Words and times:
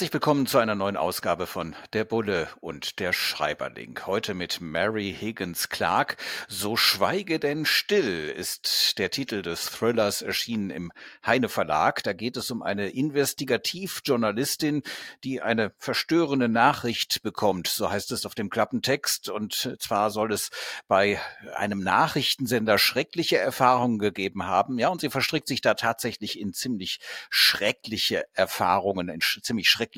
Herzlich 0.00 0.14
willkommen 0.14 0.46
zu 0.46 0.56
einer 0.56 0.76
neuen 0.76 0.96
Ausgabe 0.96 1.46
von 1.46 1.76
Der 1.92 2.04
Bulle 2.04 2.48
und 2.62 3.00
der 3.00 3.12
Schreiberling. 3.12 4.00
Heute 4.06 4.32
mit 4.32 4.62
Mary 4.62 5.14
Higgins 5.14 5.68
Clark. 5.68 6.16
So 6.48 6.74
schweige 6.74 7.38
denn 7.38 7.66
still 7.66 8.30
ist 8.30 8.98
der 8.98 9.10
Titel 9.10 9.42
des 9.42 9.66
Thrillers 9.66 10.22
erschienen 10.22 10.70
im 10.70 10.90
Heine 11.26 11.50
Verlag. 11.50 12.02
Da 12.02 12.14
geht 12.14 12.38
es 12.38 12.50
um 12.50 12.62
eine 12.62 12.88
Investigativjournalistin, 12.88 14.84
die 15.22 15.42
eine 15.42 15.74
verstörende 15.76 16.48
Nachricht 16.48 17.22
bekommt. 17.22 17.66
So 17.66 17.90
heißt 17.90 18.10
es 18.12 18.24
auf 18.24 18.34
dem 18.34 18.48
Klappentext. 18.48 19.28
Und 19.28 19.76
zwar 19.80 20.10
soll 20.10 20.32
es 20.32 20.48
bei 20.88 21.20
einem 21.54 21.82
Nachrichtensender 21.82 22.78
schreckliche 22.78 23.36
Erfahrungen 23.36 23.98
gegeben 23.98 24.46
haben. 24.46 24.78
Ja, 24.78 24.88
und 24.88 25.02
sie 25.02 25.10
verstrickt 25.10 25.46
sich 25.46 25.60
da 25.60 25.74
tatsächlich 25.74 26.40
in 26.40 26.54
ziemlich 26.54 27.00
schreckliche 27.28 28.24
Erfahrungen, 28.32 29.10
in 29.10 29.20
ziemlich 29.20 29.68
schreckliche 29.68 29.89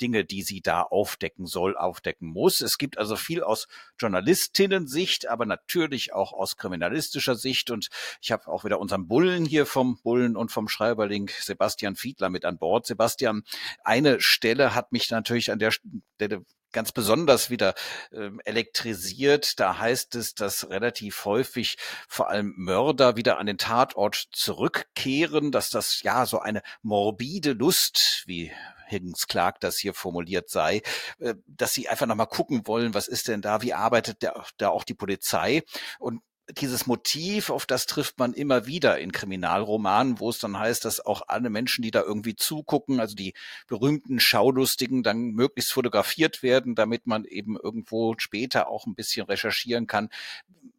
Dinge, 0.00 0.24
die 0.24 0.42
sie 0.42 0.60
da 0.60 0.82
aufdecken 0.82 1.46
soll, 1.46 1.76
aufdecken 1.76 2.28
muss. 2.28 2.60
Es 2.60 2.78
gibt 2.78 2.98
also 2.98 3.16
viel 3.16 3.42
aus 3.42 3.68
Journalistinnen-Sicht, 3.98 5.28
aber 5.28 5.46
natürlich 5.46 6.12
auch 6.12 6.32
aus 6.32 6.56
kriminalistischer 6.56 7.34
Sicht. 7.34 7.70
Und 7.70 7.88
ich 8.20 8.32
habe 8.32 8.48
auch 8.48 8.64
wieder 8.64 8.80
unseren 8.80 9.08
Bullen 9.08 9.44
hier 9.44 9.66
vom 9.66 10.00
Bullen 10.02 10.36
und 10.36 10.50
vom 10.52 10.68
Schreiberling 10.68 11.30
Sebastian 11.40 11.96
Fiedler 11.96 12.30
mit 12.30 12.44
an 12.44 12.58
Bord. 12.58 12.86
Sebastian, 12.86 13.42
eine 13.84 14.20
Stelle 14.20 14.74
hat 14.74 14.92
mich 14.92 15.10
natürlich 15.10 15.50
an 15.50 15.58
der 15.58 15.70
Stelle 15.70 16.44
ganz 16.72 16.92
besonders 16.92 17.50
wieder 17.50 17.74
äh, 18.12 18.30
elektrisiert. 18.44 19.58
Da 19.60 19.78
heißt 19.78 20.14
es, 20.14 20.34
dass 20.34 20.68
relativ 20.70 21.24
häufig 21.24 21.76
vor 22.08 22.28
allem 22.28 22.54
Mörder 22.56 23.16
wieder 23.16 23.38
an 23.38 23.46
den 23.46 23.58
Tatort 23.58 24.28
zurückkehren, 24.32 25.52
dass 25.52 25.70
das 25.70 26.02
ja 26.02 26.26
so 26.26 26.40
eine 26.40 26.62
morbide 26.82 27.52
Lust, 27.52 28.24
wie 28.26 28.52
Higgins 28.90 29.26
Clark 29.28 29.60
das 29.60 29.78
hier 29.78 29.94
formuliert 29.94 30.50
sei, 30.50 30.82
äh, 31.18 31.34
dass 31.46 31.74
sie 31.74 31.88
einfach 31.88 32.06
nochmal 32.06 32.26
gucken 32.26 32.66
wollen, 32.66 32.94
was 32.94 33.08
ist 33.08 33.28
denn 33.28 33.42
da, 33.42 33.62
wie 33.62 33.72
arbeitet 33.72 34.24
da 34.58 34.68
auch 34.68 34.84
die 34.84 34.94
Polizei 34.94 35.62
und 35.98 36.22
dieses 36.58 36.86
Motiv, 36.86 37.50
auf 37.50 37.66
das 37.66 37.86
trifft 37.86 38.18
man 38.18 38.32
immer 38.32 38.66
wieder 38.66 38.98
in 38.98 39.12
Kriminalromanen, 39.12 40.20
wo 40.20 40.30
es 40.30 40.38
dann 40.38 40.58
heißt, 40.58 40.84
dass 40.84 41.04
auch 41.04 41.22
alle 41.28 41.50
Menschen, 41.50 41.82
die 41.82 41.90
da 41.90 42.02
irgendwie 42.02 42.36
zugucken, 42.36 43.00
also 43.00 43.14
die 43.14 43.34
berühmten 43.66 44.20
Schaulustigen, 44.20 45.02
dann 45.02 45.30
möglichst 45.32 45.72
fotografiert 45.72 46.42
werden, 46.42 46.74
damit 46.74 47.06
man 47.06 47.24
eben 47.24 47.56
irgendwo 47.56 48.14
später 48.18 48.68
auch 48.68 48.86
ein 48.86 48.94
bisschen 48.94 49.26
recherchieren 49.26 49.86
kann. 49.86 50.10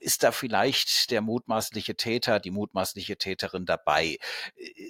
Ist 0.01 0.23
da 0.23 0.31
vielleicht 0.31 1.11
der 1.11 1.21
mutmaßliche 1.21 1.95
Täter, 1.95 2.39
die 2.39 2.49
mutmaßliche 2.49 3.17
Täterin 3.17 3.67
dabei? 3.67 4.17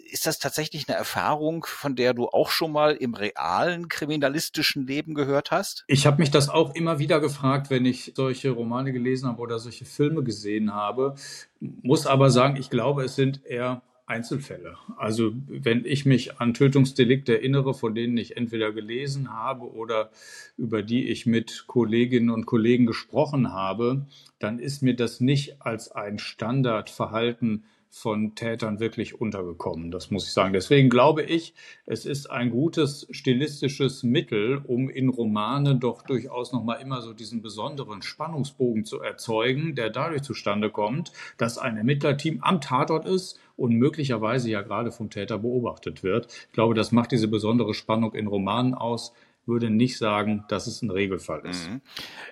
Ist 0.09 0.25
das 0.25 0.39
tatsächlich 0.39 0.87
eine 0.87 0.97
Erfahrung, 0.97 1.65
von 1.65 1.97
der 1.97 2.13
du 2.13 2.29
auch 2.29 2.49
schon 2.49 2.71
mal 2.71 2.95
im 2.95 3.13
realen 3.13 3.89
kriminalistischen 3.89 4.87
Leben 4.87 5.13
gehört 5.13 5.51
hast? 5.51 5.83
Ich 5.87 6.05
habe 6.07 6.17
mich 6.17 6.31
das 6.31 6.47
auch 6.47 6.73
immer 6.75 6.97
wieder 6.97 7.19
gefragt, 7.19 7.69
wenn 7.69 7.85
ich 7.85 8.13
solche 8.15 8.51
Romane 8.51 8.93
gelesen 8.93 9.27
habe 9.27 9.41
oder 9.41 9.59
solche 9.59 9.83
Filme 9.83 10.23
gesehen 10.23 10.73
habe. 10.73 11.15
Muss 11.59 12.07
aber 12.07 12.29
sagen, 12.29 12.55
ich 12.55 12.69
glaube, 12.69 13.03
es 13.03 13.15
sind 13.15 13.45
eher 13.45 13.81
Einzelfälle. 14.11 14.77
Also 14.97 15.31
wenn 15.47 15.85
ich 15.85 16.05
mich 16.05 16.39
an 16.39 16.53
Tötungsdelikte 16.53 17.33
erinnere, 17.38 17.73
von 17.73 17.95
denen 17.95 18.17
ich 18.17 18.38
entweder 18.38 18.72
gelesen 18.72 19.33
habe 19.33 19.72
oder 19.73 20.11
über 20.57 20.83
die 20.83 21.09
ich 21.09 21.25
mit 21.25 21.63
Kolleginnen 21.66 22.29
und 22.29 22.45
Kollegen 22.45 22.85
gesprochen 22.85 23.53
habe, 23.53 24.05
dann 24.38 24.59
ist 24.59 24.83
mir 24.83 24.95
das 24.95 25.21
nicht 25.21 25.61
als 25.61 25.91
ein 25.91 26.19
Standardverhalten 26.19 27.63
von 27.94 28.35
Tätern 28.35 28.79
wirklich 28.79 29.19
untergekommen. 29.19 29.91
Das 29.91 30.12
muss 30.12 30.25
ich 30.25 30.31
sagen. 30.31 30.53
Deswegen 30.53 30.90
glaube 30.90 31.24
ich, 31.24 31.53
es 31.85 32.06
ist 32.06 32.31
ein 32.31 32.50
gutes 32.50 33.06
stilistisches 33.12 34.03
Mittel, 34.03 34.62
um 34.66 34.90
in 34.90 35.09
Romanen 35.09 35.81
doch 35.81 36.01
durchaus 36.01 36.53
noch 36.53 36.63
mal 36.63 36.75
immer 36.75 37.01
so 37.01 37.12
diesen 37.12 37.41
besonderen 37.41 38.01
Spannungsbogen 38.01 38.85
zu 38.85 39.01
erzeugen, 39.01 39.75
der 39.75 39.90
dadurch 39.90 40.22
zustande 40.22 40.69
kommt, 40.69 41.12
dass 41.38 41.57
ein 41.57 41.75
Ermittlerteam 41.75 42.40
am 42.41 42.62
Tatort 42.62 43.06
ist 43.06 43.38
und 43.57 43.75
möglicherweise 43.75 44.50
ja 44.50 44.62
gerade 44.62 44.91
vom 44.91 45.09
Täter 45.09 45.38
beobachtet 45.38 46.01
wird. 46.01 46.28
Ich 46.47 46.53
glaube, 46.53 46.74
das 46.74 46.94
macht 46.94 47.12
diese 47.12 47.28
besondere 47.28 47.74
Spannung 47.74 48.16
in 48.16 48.28
Romanen 48.28 48.74
aus 48.74 49.13
würde 49.46 49.69
nicht 49.69 49.97
sagen, 49.97 50.46
dass 50.50 50.68
es 50.68 50.81
ein 50.81 50.91
Regelfall 50.91 51.46
ist. 51.46 51.68
Mhm. 51.68 51.81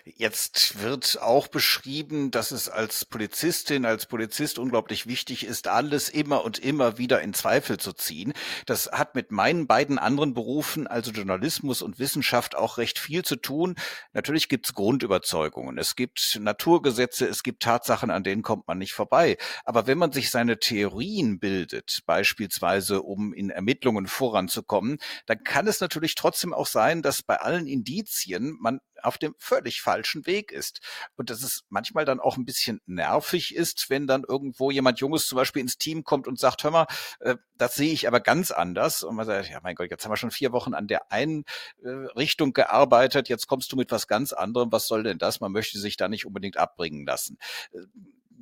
Jetzt 0.06 0.82
wird 0.82 1.20
auch 1.22 1.48
beschrieben, 1.48 2.30
dass 2.30 2.52
es 2.52 2.70
als 2.70 3.04
Polizistin, 3.06 3.86
als 3.86 4.06
Polizist 4.06 4.60
unglaublich 4.60 5.08
wichtig 5.08 5.46
ist, 5.46 5.68
alles 5.68 6.10
immer 6.10 6.46
und 6.46 6.60
immer 6.60 6.98
wieder 6.98 7.22
in 7.22 7.34
Zweifel 7.34 7.78
zu 7.78 7.94
ziehen. 7.94 8.34
Das 8.68 8.92
hat 8.92 9.16
mit 9.16 9.32
meinen 9.32 9.66
beiden 9.66 9.98
anderen 9.98 10.34
Berufen, 10.34 10.86
also 10.86 11.12
Journalismus 11.12 11.82
und 11.82 11.98
Wissenschaft, 11.98 12.56
auch 12.56 12.78
recht 12.78 13.00
viel 13.00 13.24
zu 13.24 13.36
tun. 13.36 13.76
Natürlich 14.14 14.48
gibt 14.48 14.68
es 14.68 14.74
Grundüberzeugungen, 14.74 15.78
es 15.78 15.96
gibt 15.96 16.40
Naturgesetze, 16.40 17.28
es 17.28 17.42
gibt 17.44 17.64
Tatsachen, 17.64 18.12
an 18.12 18.24
denen 18.24 18.44
kommt 18.44 18.68
man 18.68 18.78
nicht 18.78 18.94
vorbei. 18.94 19.38
Aber 19.66 19.88
wenn 19.88 19.98
man 19.98 20.12
sich 20.12 20.30
seine 20.30 20.60
Theorien 20.60 21.40
bildet, 21.40 22.02
beispielsweise 22.06 23.02
um 23.02 23.34
in 23.34 23.50
Ermittlungen 23.50 24.08
voranzukommen, 24.08 25.00
dann 25.26 25.44
kann 25.44 25.68
es 25.68 25.82
natürlich 25.82 26.16
trotzdem 26.16 26.54
auch 26.54 26.68
sein, 26.68 26.99
sein, 27.00 27.02
dass 27.02 27.22
bei 27.22 27.38
allen 27.38 27.68
Indizien 27.68 28.58
man 28.60 28.80
auf 29.02 29.18
dem 29.18 29.34
völlig 29.38 29.82
falschen 29.82 30.26
Weg 30.26 30.52
ist. 30.52 30.82
Und 31.16 31.30
dass 31.30 31.42
es 31.42 31.64
manchmal 31.70 32.06
dann 32.06 32.20
auch 32.20 32.38
ein 32.38 32.46
bisschen 32.46 32.82
nervig 32.86 33.56
ist, 33.56 33.90
wenn 33.90 34.08
dann 34.08 34.24
irgendwo 34.28 34.72
jemand 34.72 35.00
Junges 35.00 35.28
zum 35.28 35.38
Beispiel 35.38 35.62
ins 35.62 35.78
Team 35.78 36.04
kommt 36.04 36.28
und 36.28 36.40
sagt, 36.40 36.64
hör 36.64 36.72
mal, 36.72 36.88
äh, 37.20 37.36
das 37.56 37.76
sehe 37.76 37.94
ich 37.94 38.08
aber 38.08 38.20
ganz 38.20 38.52
anders. 38.52 39.04
Und 39.04 39.16
man 39.16 39.26
sagt, 39.26 39.50
ja 39.50 39.60
mein 39.64 39.76
Gott, 39.76 39.90
jetzt 39.90 40.04
haben 40.04 40.12
wir 40.12 40.18
schon 40.18 40.32
vier 40.32 40.52
Wochen 40.52 40.74
an 40.74 40.88
der 40.88 41.12
einen 41.12 41.46
äh, 41.84 41.90
Richtung 41.90 42.54
gearbeitet, 42.54 43.30
jetzt 43.30 43.48
kommst 43.48 43.72
du 43.72 43.78
mit 43.78 43.92
was 43.92 44.08
ganz 44.08 44.34
anderem. 44.34 44.72
Was 44.72 44.88
soll 44.88 45.04
denn 45.04 45.18
das? 45.18 45.40
Man 45.40 45.52
möchte 45.52 45.80
sich 45.80 45.96
da 45.98 46.10
nicht 46.10 46.26
unbedingt 46.26 46.58
abbringen 46.58 47.06
lassen. 47.06 47.38
Äh, 47.72 47.80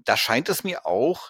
da 0.03 0.15
scheint 0.15 0.49
es 0.49 0.63
mir 0.63 0.85
auch 0.85 1.29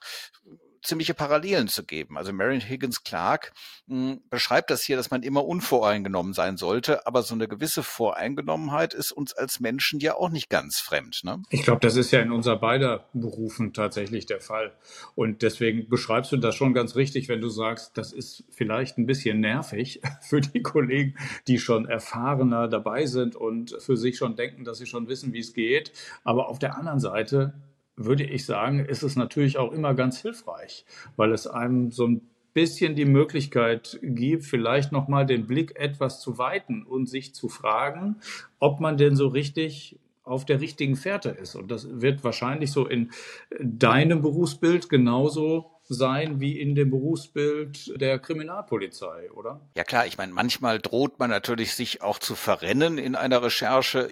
ziemliche 0.88 1.14
Parallelen 1.14 1.68
zu 1.68 1.84
geben. 1.84 2.18
Also 2.18 2.34
Marion 2.34 2.62
Higgins 2.62 3.04
Clark 3.04 3.52
hm, 3.88 4.22
beschreibt 4.30 4.70
das 4.70 4.84
hier, 4.84 4.96
dass 4.96 5.12
man 5.12 5.22
immer 5.22 5.46
unvoreingenommen 5.46 6.34
sein 6.34 6.58
sollte, 6.58 7.06
aber 7.06 7.22
so 7.22 7.36
eine 7.36 7.48
gewisse 7.48 7.84
Voreingenommenheit 7.84 8.94
ist 8.94 9.12
uns 9.12 9.34
als 9.34 9.60
Menschen 9.60 10.00
ja 10.00 10.16
auch 10.16 10.30
nicht 10.30 10.50
ganz 10.50 10.80
fremd. 10.80 11.22
Ne? 11.24 11.44
Ich 11.50 11.64
glaube, 11.64 11.82
das 11.82 11.96
ist 11.96 12.12
ja 12.12 12.22
in 12.22 12.32
unser 12.32 12.56
beider 12.56 13.06
Berufen 13.14 13.74
tatsächlich 13.74 14.26
der 14.26 14.40
Fall. 14.40 14.72
Und 15.16 15.42
deswegen 15.42 15.90
beschreibst 15.90 16.32
du 16.32 16.38
das 16.38 16.56
schon 16.56 16.74
ganz 16.74 16.96
richtig, 16.96 17.28
wenn 17.28 17.42
du 17.42 17.50
sagst, 17.50 17.98
das 17.98 18.14
ist 18.14 18.46
vielleicht 18.50 18.98
ein 18.98 19.06
bisschen 19.06 19.40
nervig 19.40 20.02
für 20.22 20.42
die 20.42 20.62
Kollegen, 20.62 21.16
die 21.48 21.60
schon 21.60 21.86
erfahrener 21.88 22.68
dabei 22.68 23.06
sind 23.06 23.36
und 23.36 23.76
für 23.80 23.98
sich 23.98 24.18
schon 24.18 24.36
denken, 24.36 24.64
dass 24.64 24.78
sie 24.78 24.86
schon 24.86 25.08
wissen, 25.10 25.34
wie 25.34 25.40
es 25.40 25.54
geht. 25.54 25.92
Aber 26.24 26.48
auf 26.48 26.60
der 26.60 26.78
anderen 26.78 27.00
Seite 27.00 27.54
würde 27.98 28.24
ich 28.24 28.46
sagen, 28.46 28.86
ist 28.86 29.04
es 29.04 29.16
natürlich 29.16 29.58
auch 29.58 29.72
immer 29.72 29.94
ganz 29.96 30.22
hilfreich, 30.22 30.86
weil 31.16 31.34
es 31.34 31.48
einem 31.48 31.92
so 31.92 32.08
ein 32.08 32.22
bisschen 32.54 32.96
die 32.96 33.06
Möglichkeit 33.06 34.00
gibt, 34.02 34.44
vielleicht 34.44 34.92
nochmal 34.92 35.26
den 35.26 35.46
Blick 35.46 35.76
etwas 35.76 36.22
zu 36.22 36.38
weiten 36.38 36.84
und 36.84 37.08
sich 37.08 37.36
zu 37.36 37.50
fragen, 37.50 38.16
ob 38.60 38.80
man 38.80 38.98
denn 38.98 39.16
so 39.16 39.28
richtig 39.28 40.00
auf 40.24 40.46
der 40.46 40.62
richtigen 40.62 40.96
Fährte 40.96 41.30
ist. 41.30 41.56
Und 41.56 41.72
das 41.72 42.02
wird 42.02 42.24
wahrscheinlich 42.24 42.72
so 42.72 42.86
in 42.86 43.12
deinem 43.60 44.22
Berufsbild 44.22 44.90
genauso 44.90 45.72
sein 45.90 46.42
wie 46.42 46.60
in 46.60 46.76
dem 46.76 46.90
Berufsbild 46.90 47.94
der 48.00 48.20
Kriminalpolizei, 48.20 49.32
oder? 49.32 49.62
Ja 49.76 49.86
klar, 49.86 50.06
ich 50.06 50.18
meine, 50.18 50.34
manchmal 50.34 50.80
droht 50.80 51.18
man 51.18 51.30
natürlich 51.30 51.76
sich 51.76 52.02
auch 52.02 52.20
zu 52.20 52.36
verrennen 52.36 52.98
in 52.98 53.16
einer 53.16 53.42
Recherche. 53.42 54.10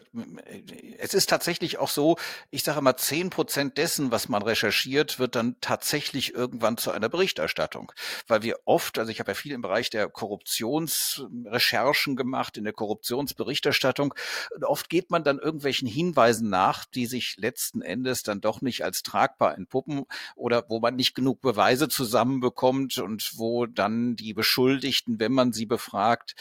Es 0.97 1.13
ist 1.13 1.29
tatsächlich 1.29 1.77
auch 1.77 1.89
so, 1.89 2.15
ich 2.49 2.63
sage 2.63 2.79
mal, 2.81 2.95
zehn 2.95 3.29
Prozent 3.29 3.77
dessen, 3.77 4.11
was 4.11 4.29
man 4.29 4.41
recherchiert, 4.41 5.19
wird 5.19 5.35
dann 5.35 5.57
tatsächlich 5.59 6.33
irgendwann 6.33 6.77
zu 6.77 6.91
einer 6.91 7.09
Berichterstattung. 7.09 7.91
Weil 8.27 8.41
wir 8.41 8.59
oft, 8.63 8.97
also 8.97 9.11
ich 9.11 9.19
habe 9.19 9.31
ja 9.31 9.35
viel 9.35 9.51
im 9.51 9.61
Bereich 9.61 9.89
der 9.89 10.07
Korruptionsrecherchen 10.07 12.15
gemacht, 12.15 12.55
in 12.57 12.63
der 12.63 12.73
Korruptionsberichterstattung, 12.73 14.13
und 14.55 14.63
oft 14.63 14.89
geht 14.89 15.11
man 15.11 15.25
dann 15.25 15.39
irgendwelchen 15.39 15.89
Hinweisen 15.89 16.49
nach, 16.49 16.85
die 16.85 17.05
sich 17.05 17.35
letzten 17.37 17.81
Endes 17.81 18.23
dann 18.23 18.39
doch 18.39 18.61
nicht 18.61 18.85
als 18.85 19.03
tragbar 19.03 19.57
entpuppen 19.57 20.05
oder 20.35 20.63
wo 20.69 20.79
man 20.79 20.95
nicht 20.95 21.15
genug 21.15 21.41
Beweise 21.41 21.64
Beweise 21.65 21.89
zusammenbekommt 21.89 22.99
und 22.99 23.31
wo 23.37 23.65
dann 23.65 24.15
die 24.15 24.35
Beschuldigten, 24.35 25.19
wenn 25.19 25.31
man 25.31 25.51
sie 25.51 25.65
befragt, 25.65 26.35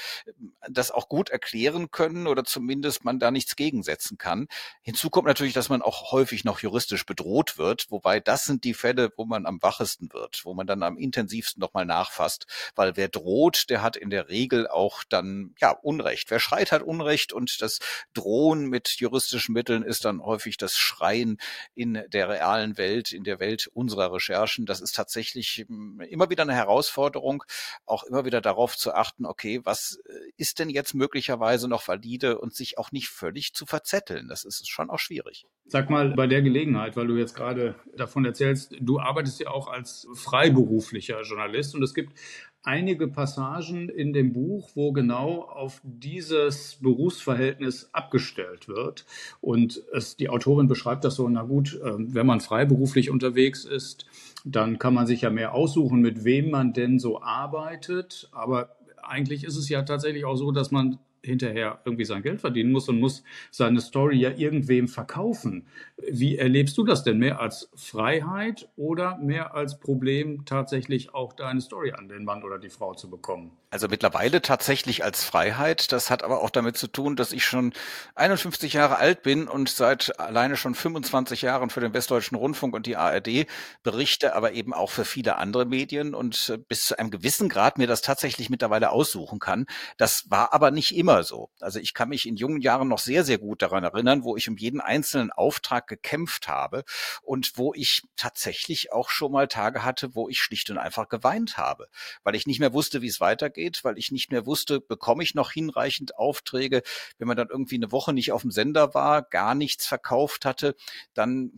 das 0.68 0.90
auch 0.90 1.08
gut 1.08 1.30
erklären 1.30 1.90
können 1.90 2.26
oder 2.26 2.44
zumindest 2.44 3.06
man 3.06 3.18
da 3.18 3.30
nichts 3.30 3.56
gegensetzen 3.56 4.18
kann. 4.18 4.48
Hinzu 4.82 5.08
kommt 5.08 5.26
natürlich, 5.26 5.54
dass 5.54 5.70
man 5.70 5.80
auch 5.80 6.12
häufig 6.12 6.44
noch 6.44 6.60
juristisch 6.60 7.06
bedroht 7.06 7.56
wird, 7.56 7.86
wobei 7.90 8.20
das 8.20 8.44
sind 8.44 8.64
die 8.64 8.74
Fälle, 8.74 9.12
wo 9.16 9.24
man 9.24 9.46
am 9.46 9.62
wachesten 9.62 10.12
wird, 10.12 10.42
wo 10.44 10.52
man 10.52 10.66
dann 10.66 10.82
am 10.82 10.98
intensivsten 10.98 11.58
nochmal 11.58 11.86
nachfasst, 11.86 12.46
weil 12.74 12.98
wer 12.98 13.08
droht, 13.08 13.70
der 13.70 13.80
hat 13.80 13.96
in 13.96 14.10
der 14.10 14.28
Regel 14.28 14.68
auch 14.68 15.04
dann 15.08 15.54
ja 15.58 15.70
Unrecht. 15.70 16.30
Wer 16.30 16.38
schreit, 16.38 16.70
hat 16.70 16.82
Unrecht 16.82 17.32
und 17.32 17.62
das 17.62 17.78
Drohen 18.12 18.66
mit 18.66 18.88
juristischen 19.00 19.54
Mitteln 19.54 19.84
ist 19.84 20.04
dann 20.04 20.22
häufig 20.22 20.58
das 20.58 20.76
Schreien 20.76 21.38
in 21.74 22.02
der 22.08 22.28
realen 22.28 22.76
Welt, 22.76 23.10
in 23.12 23.24
der 23.24 23.40
Welt 23.40 23.70
unserer 23.72 24.12
Recherchen. 24.12 24.66
Das 24.66 24.82
ist 24.82 24.94
tatsächlich 24.94 25.13
hm, 25.22 26.00
immer 26.00 26.30
wieder 26.30 26.42
eine 26.42 26.54
Herausforderung, 26.54 27.44
auch 27.86 28.04
immer 28.04 28.24
wieder 28.24 28.40
darauf 28.40 28.76
zu 28.76 28.94
achten, 28.94 29.26
okay, 29.26 29.60
was 29.64 29.98
äh, 30.06 30.12
ist 30.36 30.58
denn 30.58 30.70
jetzt 30.70 30.94
möglicherweise 30.94 31.68
noch 31.68 31.86
valide 31.86 32.38
und 32.38 32.54
sich 32.54 32.78
auch 32.78 32.92
nicht 32.92 33.08
völlig 33.08 33.54
zu 33.54 33.66
verzetteln. 33.66 34.28
Das 34.28 34.44
ist 34.44 34.68
schon 34.68 34.90
auch 34.90 34.98
schwierig. 34.98 35.46
Sag 35.66 35.90
mal 35.90 36.10
bei 36.14 36.26
der 36.26 36.42
Gelegenheit, 36.42 36.96
weil 36.96 37.06
du 37.06 37.16
jetzt 37.16 37.34
gerade 37.34 37.76
davon 37.96 38.24
erzählst, 38.24 38.74
du 38.80 39.00
arbeitest 39.00 39.40
ja 39.40 39.48
auch 39.48 39.68
als 39.68 40.06
freiberuflicher 40.14 41.22
Journalist 41.22 41.74
und 41.74 41.82
es 41.82 41.94
gibt 41.94 42.18
einige 42.64 43.08
Passagen 43.08 43.88
in 43.88 44.12
dem 44.12 44.32
Buch, 44.32 44.70
wo 44.74 44.92
genau 44.92 45.42
auf 45.42 45.80
dieses 45.84 46.78
Berufsverhältnis 46.80 47.90
abgestellt 47.92 48.68
wird. 48.68 49.04
Und 49.40 49.82
es, 49.92 50.16
die 50.16 50.30
Autorin 50.30 50.66
beschreibt 50.66 51.04
das 51.04 51.14
so, 51.14 51.28
na 51.28 51.42
gut, 51.42 51.78
ähm, 51.84 52.14
wenn 52.14 52.26
man 52.26 52.40
freiberuflich 52.40 53.10
unterwegs 53.10 53.64
ist, 53.64 54.06
dann 54.44 54.78
kann 54.78 54.94
man 54.94 55.06
sich 55.06 55.20
ja 55.20 55.30
mehr 55.30 55.54
aussuchen, 55.54 56.00
mit 56.00 56.24
wem 56.24 56.50
man 56.50 56.72
denn 56.72 56.98
so 56.98 57.20
arbeitet. 57.22 58.28
Aber 58.32 58.76
eigentlich 59.02 59.44
ist 59.44 59.56
es 59.56 59.68
ja 59.68 59.82
tatsächlich 59.82 60.24
auch 60.24 60.36
so, 60.36 60.50
dass 60.50 60.70
man 60.70 60.98
hinterher 61.24 61.80
irgendwie 61.84 62.04
sein 62.04 62.22
Geld 62.22 62.40
verdienen 62.40 62.72
muss 62.72 62.88
und 62.88 63.00
muss 63.00 63.24
seine 63.50 63.80
Story 63.80 64.18
ja 64.18 64.30
irgendwem 64.30 64.88
verkaufen. 64.88 65.66
Wie 65.96 66.36
erlebst 66.36 66.76
du 66.78 66.84
das 66.84 67.04
denn? 67.04 67.18
Mehr 67.18 67.40
als 67.40 67.70
Freiheit 67.74 68.68
oder 68.76 69.16
mehr 69.18 69.54
als 69.54 69.80
Problem, 69.80 70.44
tatsächlich 70.44 71.14
auch 71.14 71.32
deine 71.32 71.60
Story 71.60 71.92
an 71.92 72.08
den 72.08 72.24
Mann 72.24 72.42
oder 72.42 72.58
die 72.58 72.70
Frau 72.70 72.94
zu 72.94 73.08
bekommen? 73.10 73.52
Also 73.70 73.88
mittlerweile 73.88 74.40
tatsächlich 74.40 75.02
als 75.02 75.24
Freiheit. 75.24 75.90
Das 75.90 76.08
hat 76.08 76.22
aber 76.22 76.42
auch 76.42 76.50
damit 76.50 76.76
zu 76.76 76.86
tun, 76.86 77.16
dass 77.16 77.32
ich 77.32 77.44
schon 77.44 77.72
51 78.14 78.72
Jahre 78.72 78.98
alt 78.98 79.22
bin 79.22 79.48
und 79.48 79.68
seit 79.68 80.20
alleine 80.20 80.56
schon 80.56 80.74
25 80.76 81.42
Jahren 81.42 81.70
für 81.70 81.80
den 81.80 81.92
Westdeutschen 81.92 82.36
Rundfunk 82.36 82.74
und 82.74 82.86
die 82.86 82.96
ARD 82.96 83.46
berichte, 83.82 84.36
aber 84.36 84.52
eben 84.52 84.72
auch 84.72 84.90
für 84.90 85.04
viele 85.04 85.36
andere 85.36 85.64
Medien 85.64 86.14
und 86.14 86.50
äh, 86.50 86.58
bis 86.58 86.86
zu 86.86 86.98
einem 86.98 87.10
gewissen 87.10 87.48
Grad 87.48 87.78
mir 87.78 87.86
das 87.86 88.02
tatsächlich 88.02 88.50
mittlerweile 88.50 88.90
aussuchen 88.90 89.38
kann. 89.38 89.66
Das 89.96 90.30
war 90.30 90.52
aber 90.52 90.70
nicht 90.70 90.96
immer 90.96 91.13
immer 91.14 91.22
so. 91.22 91.50
Also 91.60 91.78
ich 91.78 91.94
kann 91.94 92.08
mich 92.08 92.26
in 92.26 92.36
jungen 92.36 92.60
Jahren 92.60 92.88
noch 92.88 92.98
sehr, 92.98 93.24
sehr 93.24 93.38
gut 93.38 93.62
daran 93.62 93.84
erinnern, 93.84 94.24
wo 94.24 94.36
ich 94.36 94.48
um 94.48 94.56
jeden 94.56 94.80
einzelnen 94.80 95.30
Auftrag 95.30 95.86
gekämpft 95.86 96.48
habe 96.48 96.84
und 97.22 97.52
wo 97.56 97.72
ich 97.74 98.02
tatsächlich 98.16 98.92
auch 98.92 99.10
schon 99.10 99.32
mal 99.32 99.46
Tage 99.46 99.84
hatte, 99.84 100.14
wo 100.14 100.28
ich 100.28 100.40
schlicht 100.40 100.70
und 100.70 100.78
einfach 100.78 101.08
geweint 101.08 101.56
habe, 101.56 101.88
weil 102.24 102.34
ich 102.34 102.46
nicht 102.46 102.58
mehr 102.58 102.72
wusste, 102.72 103.00
wie 103.00 103.06
es 103.06 103.20
weitergeht, 103.20 103.84
weil 103.84 103.98
ich 103.98 104.10
nicht 104.10 104.32
mehr 104.32 104.46
wusste, 104.46 104.80
bekomme 104.80 105.22
ich 105.22 105.34
noch 105.34 105.52
hinreichend 105.52 106.16
Aufträge. 106.16 106.82
Wenn 107.18 107.28
man 107.28 107.36
dann 107.36 107.48
irgendwie 107.48 107.76
eine 107.76 107.92
Woche 107.92 108.12
nicht 108.12 108.32
auf 108.32 108.42
dem 108.42 108.50
Sender 108.50 108.94
war, 108.94 109.22
gar 109.22 109.54
nichts 109.54 109.86
verkauft 109.86 110.44
hatte, 110.44 110.74
dann 111.14 111.52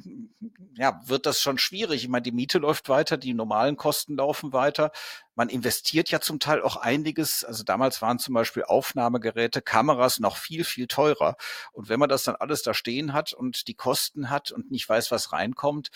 ja, 0.77 1.01
wird 1.07 1.25
das 1.25 1.41
schon 1.41 1.59
schwierig. 1.59 2.03
Ich 2.03 2.09
meine, 2.09 2.23
die 2.23 2.33
Miete 2.33 2.59
läuft 2.59 2.89
weiter, 2.89 3.17
die 3.17 3.33
normalen 3.33 3.77
Kosten 3.77 4.17
laufen 4.17 4.53
weiter. 4.53 4.93
Man 5.37 5.49
investiert 5.51 6.11
ja 6.11 6.21
zum 6.21 6.41
Teil 6.41 6.63
auch 6.63 6.77
einiges. 6.77 7.45
Also 7.45 7.63
damals 7.63 8.03
waren 8.03 8.19
zum 8.19 8.35
Beispiel 8.35 8.65
Aufnahmegeräte, 8.65 9.63
Kameras 9.63 10.19
noch 10.19 10.37
viel, 10.39 10.65
viel 10.65 10.89
teurer. 10.89 11.37
Und 11.73 11.89
wenn 11.89 12.01
man 12.01 12.09
das 12.09 12.25
dann 12.25 12.37
alles 12.37 12.63
da 12.63 12.75
stehen 12.75 13.13
hat 13.13 13.33
und 13.33 13.69
die 13.69 13.75
Kosten 13.75 14.31
hat 14.31 14.51
und 14.51 14.71
nicht 14.71 14.89
weiß, 14.89 15.11
was 15.11 15.33
reinkommt, 15.33 15.91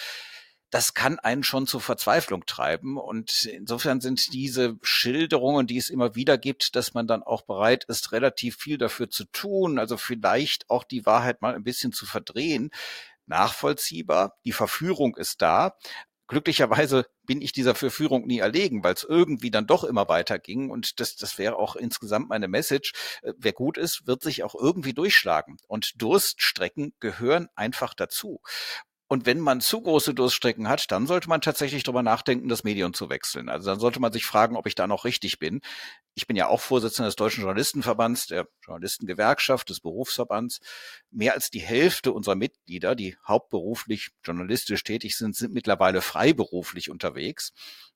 das 0.70 0.94
kann 0.94 1.19
einen 1.19 1.42
schon 1.42 1.66
zur 1.66 1.81
Verzweiflung 1.81 2.46
treiben. 2.46 2.96
Und 2.96 3.46
insofern 3.46 4.00
sind 4.00 4.32
diese 4.32 4.76
Schilderungen, 4.82 5.66
die 5.66 5.78
es 5.78 5.90
immer 5.90 6.14
wieder 6.14 6.38
gibt, 6.38 6.76
dass 6.76 6.94
man 6.94 7.06
dann 7.06 7.22
auch 7.22 7.42
bereit 7.42 7.84
ist, 7.84 8.12
relativ 8.12 8.56
viel 8.56 8.78
dafür 8.78 9.10
zu 9.10 9.25
tun, 9.25 9.78
also 9.78 9.96
vielleicht 9.96 10.70
auch 10.70 10.84
die 10.84 11.06
Wahrheit 11.06 11.42
mal 11.42 11.54
ein 11.54 11.64
bisschen 11.64 11.92
zu 11.92 12.06
verdrehen, 12.06 12.70
nachvollziehbar. 13.26 14.37
Die 14.44 14.52
Verführung 14.52 15.16
ist 15.16 15.42
da. 15.42 15.76
Glücklicherweise 16.30 17.06
bin 17.26 17.42
ich 17.42 17.50
dieser 17.50 17.74
Verführung 17.74 18.24
nie 18.24 18.38
erlegen, 18.38 18.84
weil 18.84 18.94
es 18.94 19.02
irgendwie 19.02 19.50
dann 19.50 19.66
doch 19.66 19.82
immer 19.82 20.08
weiterging. 20.08 20.70
Und 20.70 21.00
das, 21.00 21.16
das 21.16 21.38
wäre 21.38 21.56
auch 21.56 21.74
insgesamt 21.74 22.28
meine 22.28 22.46
Message. 22.46 22.92
Äh, 23.22 23.32
wer 23.36 23.52
gut 23.52 23.76
ist, 23.76 24.06
wird 24.06 24.22
sich 24.22 24.44
auch 24.44 24.54
irgendwie 24.54 24.92
durchschlagen. 24.92 25.56
Und 25.66 26.00
Durststrecken 26.00 26.94
gehören 27.00 27.48
einfach 27.56 27.94
dazu. 27.94 28.40
Und 29.12 29.26
wenn 29.26 29.40
man 29.40 29.60
zu 29.60 29.80
große 29.80 30.14
Durststrecken 30.14 30.68
hat, 30.68 30.92
dann 30.92 31.08
sollte 31.08 31.28
man 31.28 31.40
tatsächlich 31.40 31.82
darüber 31.82 32.04
nachdenken, 32.04 32.48
das 32.48 32.62
Medium 32.62 32.94
zu 32.94 33.10
wechseln. 33.10 33.48
Also 33.48 33.68
dann 33.68 33.80
sollte 33.80 33.98
man 33.98 34.12
sich 34.12 34.24
fragen, 34.24 34.56
ob 34.56 34.68
ich 34.68 34.76
da 34.76 34.86
noch 34.86 35.04
richtig 35.04 35.40
bin. 35.40 35.62
Ich 36.14 36.28
bin 36.28 36.36
ja 36.36 36.46
auch 36.46 36.60
Vorsitzender 36.60 37.08
des 37.08 37.16
Deutschen 37.16 37.40
Journalistenverbands, 37.40 38.28
der 38.28 38.46
Journalistengewerkschaft, 38.64 39.68
des 39.68 39.80
Berufsverbands. 39.80 40.60
Mehr 41.10 41.34
als 41.34 41.50
die 41.50 41.58
Hälfte 41.58 42.12
unserer 42.12 42.36
Mitglieder, 42.36 42.94
die 42.94 43.16
hauptberuflich 43.26 44.10
journalistisch 44.24 44.84
tätig 44.84 45.16
sind, 45.16 45.34
sind 45.34 45.52
mittlerweile 45.52 46.02
freiberuflich 46.02 46.88
unterwegs 46.88 47.52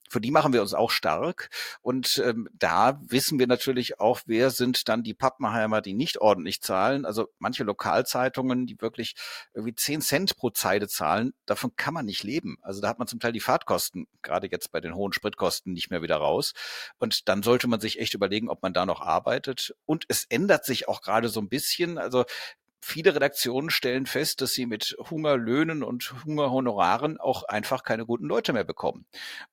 für 0.09 0.21
die 0.21 0.31
machen 0.31 0.53
wir 0.53 0.61
uns 0.61 0.73
auch 0.73 0.91
stark. 0.91 1.49
Und 1.81 2.21
ähm, 2.23 2.47
da 2.53 2.99
wissen 3.01 3.39
wir 3.39 3.47
natürlich 3.47 3.99
auch, 3.99 4.21
wer 4.25 4.51
sind 4.51 4.87
dann 4.87 5.03
die 5.03 5.13
Pappenheimer, 5.13 5.81
die 5.81 5.93
nicht 5.93 6.19
ordentlich 6.19 6.61
zahlen. 6.61 7.05
Also 7.05 7.27
manche 7.39 7.63
Lokalzeitungen, 7.63 8.67
die 8.67 8.79
wirklich 8.81 9.15
irgendwie 9.53 9.75
zehn 9.75 10.01
Cent 10.01 10.37
pro 10.37 10.51
Zeile 10.51 10.87
zahlen, 10.87 11.33
davon 11.45 11.75
kann 11.75 11.93
man 11.93 12.05
nicht 12.05 12.23
leben. 12.23 12.57
Also 12.61 12.81
da 12.81 12.89
hat 12.89 12.99
man 12.99 13.07
zum 13.07 13.19
Teil 13.19 13.31
die 13.31 13.39
Fahrtkosten, 13.39 14.07
gerade 14.21 14.47
jetzt 14.51 14.71
bei 14.71 14.81
den 14.81 14.95
hohen 14.95 15.13
Spritkosten, 15.13 15.73
nicht 15.73 15.89
mehr 15.89 16.01
wieder 16.01 16.17
raus. 16.17 16.53
Und 16.97 17.27
dann 17.27 17.43
sollte 17.43 17.67
man 17.67 17.79
sich 17.79 17.99
echt 17.99 18.13
überlegen, 18.13 18.49
ob 18.49 18.61
man 18.61 18.73
da 18.73 18.85
noch 18.85 19.01
arbeitet. 19.01 19.75
Und 19.85 20.05
es 20.07 20.25
ändert 20.25 20.65
sich 20.65 20.87
auch 20.87 21.01
gerade 21.01 21.29
so 21.29 21.39
ein 21.39 21.49
bisschen. 21.49 21.97
Also 21.97 22.25
viele 22.85 23.15
Redaktionen 23.15 23.71
stellen 23.71 24.05
fest, 24.05 24.41
dass 24.41 24.53
sie 24.53 24.67
mit 24.67 24.95
Hungerlöhnen 25.09 25.81
und 25.81 26.13
Hungerhonoraren 26.23 27.19
auch 27.19 27.43
einfach 27.43 27.83
keine 27.83 28.05
guten 28.05 28.25
Leute 28.25 28.53
mehr 28.53 28.63
bekommen. 28.63 29.07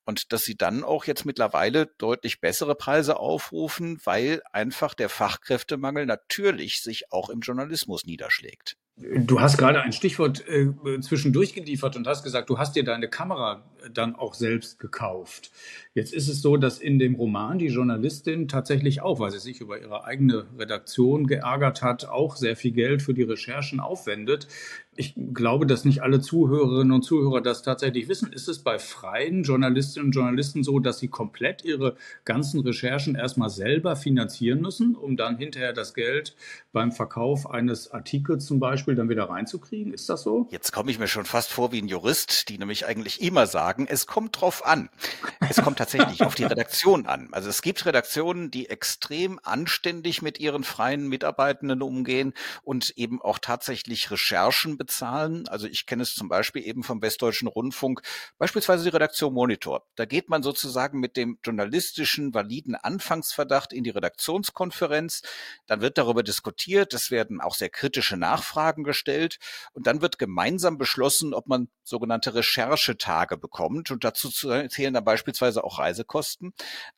Und 0.05 0.33
dass 0.33 0.45
sie 0.45 0.57
dann 0.57 0.85
auch 0.85 1.07
jetzt 1.07 1.25
mittlerweile 1.25 1.87
deutlich 1.99 2.41
bessere 2.41 2.75
Preise 2.75 3.19
aufrufen, 3.19 3.99
weil 4.05 4.43
einfach 4.53 4.93
der 4.93 5.09
Fachkräftemangel 5.09 6.05
natürlich 6.05 6.83
sich 6.83 7.11
auch 7.11 7.31
im 7.31 7.41
Journalismus 7.41 8.05
niederschlägt. 8.05 8.77
Du 8.97 9.41
hast 9.41 9.57
gerade 9.57 9.81
ein 9.81 9.93
Stichwort 9.93 10.47
äh, 10.49 10.69
zwischendurch 11.01 11.55
geliefert 11.55 11.97
und 11.97 12.07
hast 12.07 12.23
gesagt, 12.23 12.51
du 12.51 12.59
hast 12.59 12.77
dir 12.77 12.85
deine 12.85 13.09
Kamera 13.09 13.65
dann 13.93 14.15
auch 14.15 14.35
selbst 14.35 14.79
gekauft. 14.79 15.51
Jetzt 15.95 16.13
ist 16.13 16.29
es 16.29 16.43
so, 16.43 16.59
dass 16.59 16.79
in 16.79 16.99
dem 16.99 17.15
Roman 17.15 17.59
die 17.59 17.69
Journalistin 17.69 18.49
tatsächlich 18.49 19.01
auch, 19.01 19.19
weil 19.19 19.31
sie 19.31 19.39
sich 19.39 19.61
über 19.61 19.81
ihre 19.81 20.05
eigene 20.05 20.47
Redaktion 20.59 21.27
geärgert 21.27 21.83
hat, 21.83 22.05
auch 22.05 22.37
sehr 22.37 22.55
viel 22.55 22.73
Geld 22.73 23.01
für 23.01 23.15
die 23.15 23.23
Recherchen 23.23 23.81
aufwendet. 23.81 24.47
Ich 24.95 25.15
glaube, 25.33 25.67
dass 25.67 25.87
nicht 25.87 26.03
alle 26.03 26.21
Zuhörerinnen 26.21 26.93
und 26.93 27.03
Zuhörer 27.03 27.41
das 27.41 27.63
tatsächlich 27.63 28.09
wissen. 28.09 28.31
Ist 28.31 28.47
es 28.47 28.59
bei 28.59 28.79
freien 28.79 29.43
Journalistinnen 29.43 30.09
und 30.09 30.13
Journalisten 30.13 30.63
so, 30.63 30.81
dass 30.81 30.99
sie 30.99 31.09
komplett 31.09 31.65
ihre 31.65 31.97
ganzen 32.27 32.61
Recherchen 32.61 33.15
erstmal 33.15 33.49
selber 33.49 33.97
finanzieren 33.97 34.61
müssen, 34.61 34.95
um 34.95 35.17
dann 35.17 35.39
hinterher 35.39 35.73
das 35.73 35.95
Geld 35.95 36.37
beim 36.75 36.93
Verkauf 36.93 37.49
eines 37.49 37.91
Artikels 37.91 38.45
zum 38.45 38.61
Beispiel 38.61 38.95
dann 38.95 39.09
wieder 39.09 39.31
reinzukriegen? 39.31 39.95
Ist 39.95 40.11
das 40.11 40.25
so? 40.25 40.47
Jetzt 40.51 40.73
komme 40.73 40.91
ich 40.91 40.99
mir 40.99 41.09
schon 41.09 41.25
fast 41.25 41.51
vor 41.51 41.73
wie 41.73 41.81
ein 41.81 41.89
Jurist, 41.89 42.51
die 42.51 42.59
nämlich 42.59 42.85
eigentlich 42.85 43.23
immer 43.23 43.47
sagen, 43.47 43.87
es 43.89 44.07
kommt 44.07 44.39
drauf 44.43 44.67
an. 44.67 44.91
Es 45.49 45.63
kommt 45.63 45.79
tatsächlich 45.79 46.23
auf 46.23 46.35
die 46.35 46.45
Redaktion 46.45 47.07
an. 47.07 47.29
Also 47.33 47.49
es 47.49 47.63
gibt 47.63 47.87
Redaktionen, 47.87 48.51
die 48.51 48.69
extrem 48.69 49.41
anständig 49.43 50.21
mit 50.21 50.39
ihren 50.39 50.65
freien 50.65 51.09
Mitarbeitenden 51.09 51.81
umgehen 51.81 52.35
und 52.63 52.91
eben 52.97 53.23
auch 53.23 53.39
tatsächlich 53.39 54.11
Recherchen 54.11 54.77
bezahlen. 54.85 55.49
Also 55.49 55.67
ich 55.67 55.87
kenne 55.87 56.03
es 56.03 56.15
zum 56.15 56.29
Beispiel 56.29 56.67
eben 56.67 56.83
vom 56.83 57.01
Westdeutschen 57.01 57.49
Rundfunk, 57.49 58.03
beispielsweise 58.39 58.85
die 58.85 58.91
Redaktion 58.91 59.33
Monitor. 59.33 59.87
Da 59.95 60.05
geht 60.05 60.29
man 60.29 60.43
sozusagen 60.43 61.01
mit 61.01 61.17
dem 61.17 61.39
journalistischen, 61.45 62.35
validen 62.35 62.75
Anfangsverdacht 62.75 63.73
in 63.73 63.85
die 63.85 63.91
Redaktionskonferenz. 63.91 65.23
Dann 65.67 65.81
wird 65.81 65.99
darüber 65.99 66.23
diskutiert. 66.23 66.95
Es 66.95 67.11
werden 67.11 67.41
auch 67.41 67.55
sehr 67.55 67.71
kritische 67.71 68.17
Nachfragen 68.17 68.83
gestellt. 68.85 69.39
Und 69.73 69.87
dann 69.87 70.03
wird 70.03 70.19
gemeinsam 70.19 70.79
beschlossen, 70.79 71.33
ob 71.33 71.47
man 71.47 71.69
sogenannte 71.85 72.35
Recherchetage 72.35 73.37
bekommt 73.37 73.53
bekommt. 73.53 73.91
Und 73.91 74.05
dazu 74.05 74.31
zählen 74.31 74.95
dann 74.95 75.05
beispielsweise 75.05 75.65
auch 75.65 75.79
Reisekosten. 75.79 76.53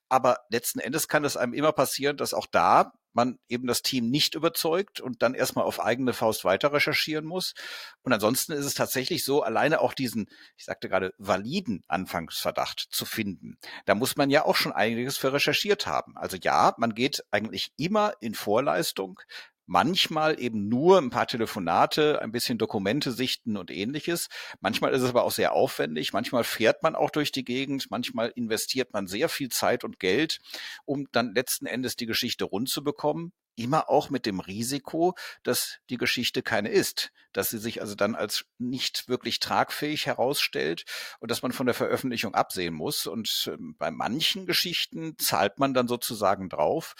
Aber 0.08 0.38
letzten 0.48 0.78
Endes 0.78 1.08
kann 1.08 1.24
es 1.24 1.36
einem 1.36 1.52
immer 1.54 1.72
passieren, 1.72 2.16
dass 2.16 2.34
auch 2.34 2.46
da 2.46 2.92
man 3.14 3.38
eben 3.48 3.66
das 3.66 3.82
Team 3.82 4.10
nicht 4.10 4.34
überzeugt 4.34 5.00
und 5.00 5.22
dann 5.22 5.34
erstmal 5.34 5.64
auf 5.64 5.80
eigene 5.80 6.12
Faust 6.12 6.44
weiter 6.44 6.72
recherchieren 6.72 7.24
muss. 7.24 7.54
Und 8.02 8.12
ansonsten 8.12 8.52
ist 8.52 8.64
es 8.66 8.74
tatsächlich 8.74 9.24
so, 9.24 9.42
alleine 9.42 9.80
auch 9.80 9.94
diesen, 9.94 10.28
ich 10.56 10.64
sagte 10.64 10.88
gerade, 10.88 11.14
validen 11.18 11.82
Anfangsverdacht 11.88 12.86
zu 12.90 13.04
finden. 13.04 13.58
Da 13.86 13.94
muss 13.94 14.16
man 14.16 14.30
ja 14.30 14.44
auch 14.44 14.56
schon 14.56 14.72
einiges 14.72 15.16
für 15.16 15.32
recherchiert 15.32 15.86
haben. 15.86 16.16
Also 16.16 16.36
ja, 16.36 16.74
man 16.78 16.94
geht 16.94 17.24
eigentlich 17.30 17.72
immer 17.76 18.14
in 18.20 18.34
Vorleistung, 18.34 19.20
manchmal 19.66 20.40
eben 20.40 20.68
nur 20.68 20.98
ein 20.98 21.10
paar 21.10 21.26
Telefonate, 21.26 22.20
ein 22.22 22.32
bisschen 22.32 22.58
Dokumente 22.58 23.12
sichten 23.12 23.56
und 23.56 23.70
ähnliches. 23.70 24.28
Manchmal 24.60 24.92
ist 24.92 25.02
es 25.02 25.10
aber 25.10 25.24
auch 25.24 25.32
sehr 25.32 25.52
aufwendig. 25.52 26.12
Manchmal 26.12 26.44
fährt 26.44 26.82
man 26.82 26.94
auch 26.94 27.10
durch 27.10 27.32
die 27.32 27.44
Gegend. 27.44 27.90
Manchmal 27.90 28.32
investiert 28.34 28.92
man 28.92 29.06
sehr 29.06 29.28
viel 29.28 29.48
Zeit 29.48 29.84
und 29.84 29.98
Geld, 29.98 30.40
um 30.84 31.06
dann 31.12 31.34
letzten 31.34 31.66
Endes 31.66 31.96
die 31.96 32.06
Geschichte 32.06 32.44
rund 32.44 32.68
zu 32.68 32.84
bekommen 32.84 33.32
immer 33.56 33.88
auch 33.88 34.10
mit 34.10 34.26
dem 34.26 34.40
Risiko, 34.40 35.14
dass 35.42 35.78
die 35.90 35.96
Geschichte 35.96 36.42
keine 36.42 36.70
ist, 36.70 37.12
dass 37.32 37.50
sie 37.50 37.58
sich 37.58 37.80
also 37.80 37.94
dann 37.94 38.14
als 38.14 38.46
nicht 38.58 39.08
wirklich 39.08 39.40
tragfähig 39.40 40.06
herausstellt 40.06 40.84
und 41.20 41.30
dass 41.30 41.42
man 41.42 41.52
von 41.52 41.66
der 41.66 41.74
Veröffentlichung 41.74 42.34
absehen 42.34 42.74
muss. 42.74 43.06
Und 43.06 43.50
ähm, 43.52 43.76
bei 43.78 43.90
manchen 43.90 44.46
Geschichten 44.46 45.16
zahlt 45.18 45.58
man 45.58 45.74
dann 45.74 45.88
sozusagen 45.88 46.48
drauf. 46.48 46.94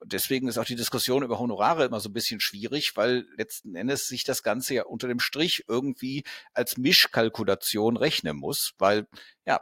Und 0.00 0.12
deswegen 0.12 0.48
ist 0.48 0.58
auch 0.58 0.64
die 0.64 0.76
Diskussion 0.76 1.22
über 1.22 1.38
Honorare 1.38 1.84
immer 1.84 2.00
so 2.00 2.08
ein 2.08 2.12
bisschen 2.12 2.40
schwierig, 2.40 2.96
weil 2.96 3.26
letzten 3.36 3.74
Endes 3.74 4.06
sich 4.06 4.24
das 4.24 4.42
Ganze 4.42 4.74
ja 4.74 4.84
unter 4.84 5.08
dem 5.08 5.18
Strich 5.18 5.64
irgendwie 5.66 6.24
als 6.52 6.76
Mischkalkulation 6.76 7.96
rechnen 7.96 8.36
muss, 8.36 8.74
weil 8.78 9.08
ja, 9.44 9.60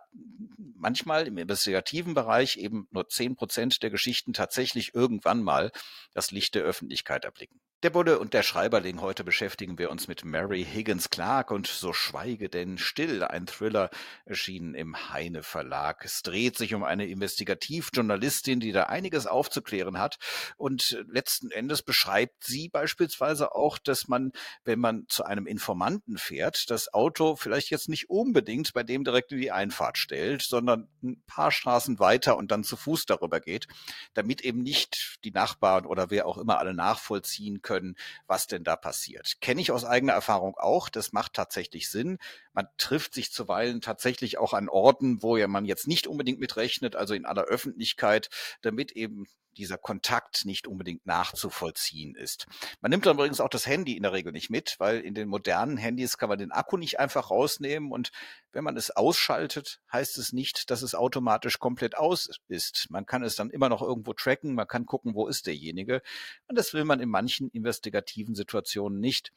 manchmal 0.74 1.26
im 1.26 1.38
investigativen 1.38 2.14
Bereich 2.14 2.56
eben 2.56 2.86
nur 2.90 3.08
zehn 3.08 3.36
Prozent 3.36 3.82
der 3.82 3.90
Geschichten 3.90 4.32
tatsächlich 4.32 4.94
irgendwann 4.94 5.42
mal 5.42 5.72
das 6.12 6.30
Licht 6.30 6.54
der 6.54 6.64
Öffentlichkeit 6.64 7.24
erblicken. 7.24 7.60
Der 7.82 7.90
Bulle 7.90 8.18
und 8.18 8.32
der 8.32 8.42
Schreiberling. 8.42 9.02
Heute 9.02 9.22
beschäftigen 9.22 9.78
wir 9.78 9.90
uns 9.90 10.08
mit 10.08 10.24
Mary 10.24 10.64
Higgins 10.64 11.10
Clark 11.10 11.50
und 11.50 11.66
So 11.66 11.92
schweige 11.92 12.48
denn 12.48 12.78
still. 12.78 13.22
Ein 13.22 13.46
Thriller 13.46 13.90
erschienen 14.24 14.74
im 14.74 15.10
Heine 15.10 15.42
Verlag. 15.42 16.02
Es 16.02 16.22
dreht 16.22 16.56
sich 16.56 16.72
um 16.72 16.84
eine 16.84 17.04
Investigativjournalistin, 17.04 18.60
die 18.60 18.72
da 18.72 18.84
einiges 18.84 19.26
aufzuklären 19.26 19.98
hat. 19.98 20.16
Und 20.56 21.04
letzten 21.06 21.50
Endes 21.50 21.82
beschreibt 21.82 22.44
sie 22.44 22.70
beispielsweise 22.70 23.54
auch, 23.54 23.76
dass 23.76 24.08
man, 24.08 24.32
wenn 24.64 24.78
man 24.80 25.04
zu 25.08 25.24
einem 25.24 25.46
Informanten 25.46 26.16
fährt, 26.16 26.70
das 26.70 26.94
Auto 26.94 27.36
vielleicht 27.36 27.68
jetzt 27.68 27.90
nicht 27.90 28.08
unbedingt 28.08 28.72
bei 28.72 28.84
dem 28.84 29.04
direkt 29.04 29.32
in 29.32 29.38
die 29.38 29.52
Einfahrt 29.52 29.98
stellt, 29.98 30.40
sondern 30.40 30.88
ein 31.02 31.22
paar 31.26 31.52
Straßen 31.52 31.98
weiter 31.98 32.38
und 32.38 32.50
dann 32.50 32.64
zu 32.64 32.78
Fuß 32.78 33.04
darüber 33.04 33.38
geht, 33.40 33.68
damit 34.14 34.40
eben 34.40 34.62
nicht 34.62 35.18
die 35.24 35.30
Nachbarn 35.30 35.84
oder 35.84 36.08
wer 36.08 36.26
auch 36.26 36.38
immer 36.38 36.58
alle 36.58 36.72
nachvollziehen 36.72 37.60
können, 37.66 37.96
was 38.28 38.46
denn 38.46 38.62
da 38.62 38.76
passiert. 38.76 39.40
Kenne 39.40 39.60
ich 39.60 39.72
aus 39.72 39.84
eigener 39.84 40.12
Erfahrung 40.12 40.56
auch. 40.56 40.88
Das 40.88 41.12
macht 41.12 41.34
tatsächlich 41.34 41.90
Sinn. 41.90 42.18
Man 42.52 42.68
trifft 42.78 43.12
sich 43.12 43.32
zuweilen 43.32 43.80
tatsächlich 43.80 44.38
auch 44.38 44.54
an 44.54 44.68
Orten, 44.68 45.22
wo 45.22 45.36
ja 45.36 45.48
man 45.48 45.64
jetzt 45.64 45.88
nicht 45.88 46.06
unbedingt 46.06 46.38
mitrechnet, 46.38 46.94
also 46.94 47.12
in 47.12 47.26
aller 47.26 47.42
Öffentlichkeit, 47.42 48.30
damit 48.62 48.92
eben 48.92 49.26
dieser 49.56 49.78
Kontakt 49.78 50.44
nicht 50.44 50.66
unbedingt 50.66 51.06
nachzuvollziehen 51.06 52.14
ist. 52.14 52.46
Man 52.80 52.90
nimmt 52.90 53.06
dann 53.06 53.16
übrigens 53.16 53.40
auch 53.40 53.48
das 53.48 53.66
Handy 53.66 53.96
in 53.96 54.02
der 54.02 54.12
Regel 54.12 54.32
nicht 54.32 54.50
mit, 54.50 54.76
weil 54.78 55.00
in 55.00 55.14
den 55.14 55.28
modernen 55.28 55.76
Handys 55.76 56.18
kann 56.18 56.28
man 56.28 56.38
den 56.38 56.52
Akku 56.52 56.76
nicht 56.76 56.98
einfach 57.00 57.30
rausnehmen 57.30 57.90
und 57.92 58.10
wenn 58.52 58.64
man 58.64 58.76
es 58.76 58.90
ausschaltet, 58.90 59.80
heißt 59.92 60.18
es 60.18 60.32
nicht, 60.32 60.70
dass 60.70 60.82
es 60.82 60.94
automatisch 60.94 61.58
komplett 61.58 61.96
aus 61.96 62.30
ist. 62.48 62.86
Man 62.90 63.06
kann 63.06 63.22
es 63.22 63.36
dann 63.36 63.50
immer 63.50 63.68
noch 63.68 63.82
irgendwo 63.82 64.12
tracken, 64.12 64.54
man 64.54 64.66
kann 64.66 64.86
gucken, 64.86 65.14
wo 65.14 65.26
ist 65.26 65.46
derjenige 65.46 66.02
und 66.48 66.56
das 66.58 66.72
will 66.74 66.84
man 66.84 67.00
in 67.00 67.08
manchen 67.08 67.50
investigativen 67.50 68.34
Situationen 68.34 69.00
nicht. 69.00 69.32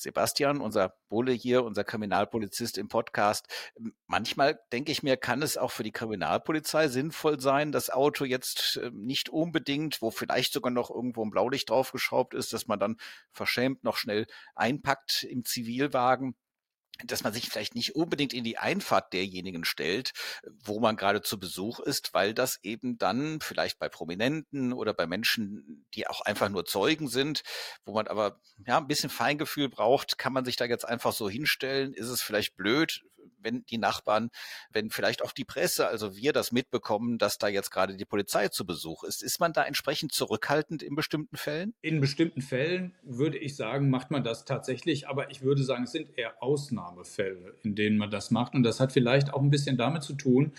Sebastian, 0.00 0.60
unser 0.60 0.94
Bulle 1.08 1.32
hier, 1.32 1.64
unser 1.64 1.84
Kriminalpolizist 1.84 2.78
im 2.78 2.88
Podcast. 2.88 3.46
Manchmal 4.06 4.60
denke 4.72 4.92
ich 4.92 5.02
mir, 5.02 5.16
kann 5.16 5.42
es 5.42 5.56
auch 5.56 5.70
für 5.70 5.82
die 5.82 5.92
Kriminalpolizei 5.92 6.88
sinnvoll 6.88 7.40
sein, 7.40 7.72
das 7.72 7.90
Auto 7.90 8.24
jetzt 8.24 8.80
ähm, 8.82 9.04
nicht 9.04 9.28
unbedingt, 9.28 10.00
wo 10.02 10.10
vielleicht 10.10 10.52
sogar 10.52 10.70
noch 10.70 10.90
irgendwo 10.90 11.24
ein 11.24 11.30
Blaulicht 11.30 11.70
draufgeschraubt 11.70 12.34
ist, 12.34 12.52
dass 12.52 12.66
man 12.66 12.78
dann 12.78 12.96
verschämt 13.32 13.84
noch 13.84 13.96
schnell 13.96 14.26
einpackt 14.54 15.24
im 15.24 15.44
Zivilwagen 15.44 16.34
dass 17.04 17.24
man 17.24 17.32
sich 17.32 17.48
vielleicht 17.48 17.74
nicht 17.74 17.94
unbedingt 17.94 18.32
in 18.32 18.44
die 18.44 18.58
Einfahrt 18.58 19.12
derjenigen 19.12 19.64
stellt, 19.64 20.12
wo 20.64 20.80
man 20.80 20.96
gerade 20.96 21.22
zu 21.22 21.38
Besuch 21.38 21.80
ist, 21.80 22.14
weil 22.14 22.34
das 22.34 22.58
eben 22.62 22.98
dann 22.98 23.40
vielleicht 23.40 23.78
bei 23.78 23.88
Prominenten 23.88 24.72
oder 24.72 24.94
bei 24.94 25.06
Menschen, 25.06 25.86
die 25.94 26.06
auch 26.06 26.20
einfach 26.22 26.48
nur 26.48 26.64
Zeugen 26.64 27.08
sind, 27.08 27.42
wo 27.84 27.94
man 27.94 28.06
aber 28.06 28.40
ja 28.66 28.78
ein 28.78 28.86
bisschen 28.86 29.10
Feingefühl 29.10 29.68
braucht, 29.68 30.18
kann 30.18 30.32
man 30.32 30.44
sich 30.44 30.56
da 30.56 30.64
jetzt 30.64 30.86
einfach 30.86 31.12
so 31.12 31.28
hinstellen? 31.28 31.94
Ist 31.94 32.08
es 32.08 32.22
vielleicht 32.22 32.56
blöd? 32.56 33.02
Wenn 33.38 33.64
die 33.66 33.78
Nachbarn, 33.78 34.30
wenn 34.72 34.90
vielleicht 34.90 35.22
auch 35.22 35.32
die 35.32 35.44
Presse, 35.44 35.86
also 35.86 36.16
wir 36.16 36.32
das 36.32 36.52
mitbekommen, 36.52 37.18
dass 37.18 37.38
da 37.38 37.48
jetzt 37.48 37.70
gerade 37.70 37.96
die 37.96 38.04
Polizei 38.04 38.48
zu 38.48 38.66
Besuch 38.66 39.04
ist, 39.04 39.22
ist 39.22 39.40
man 39.40 39.52
da 39.52 39.64
entsprechend 39.64 40.12
zurückhaltend 40.12 40.82
in 40.82 40.94
bestimmten 40.94 41.36
Fällen? 41.36 41.74
In 41.82 42.00
bestimmten 42.00 42.42
Fällen 42.42 42.94
würde 43.02 43.38
ich 43.38 43.56
sagen, 43.56 43.90
macht 43.90 44.10
man 44.10 44.24
das 44.24 44.44
tatsächlich, 44.44 45.08
aber 45.08 45.30
ich 45.30 45.42
würde 45.42 45.62
sagen, 45.62 45.84
es 45.84 45.92
sind 45.92 46.16
eher 46.18 46.42
Ausnahmefälle, 46.42 47.56
in 47.62 47.74
denen 47.74 47.98
man 47.98 48.10
das 48.10 48.30
macht. 48.30 48.54
Und 48.54 48.62
das 48.62 48.80
hat 48.80 48.92
vielleicht 48.92 49.32
auch 49.32 49.40
ein 49.40 49.50
bisschen 49.50 49.76
damit 49.76 50.02
zu 50.02 50.14
tun, 50.14 50.52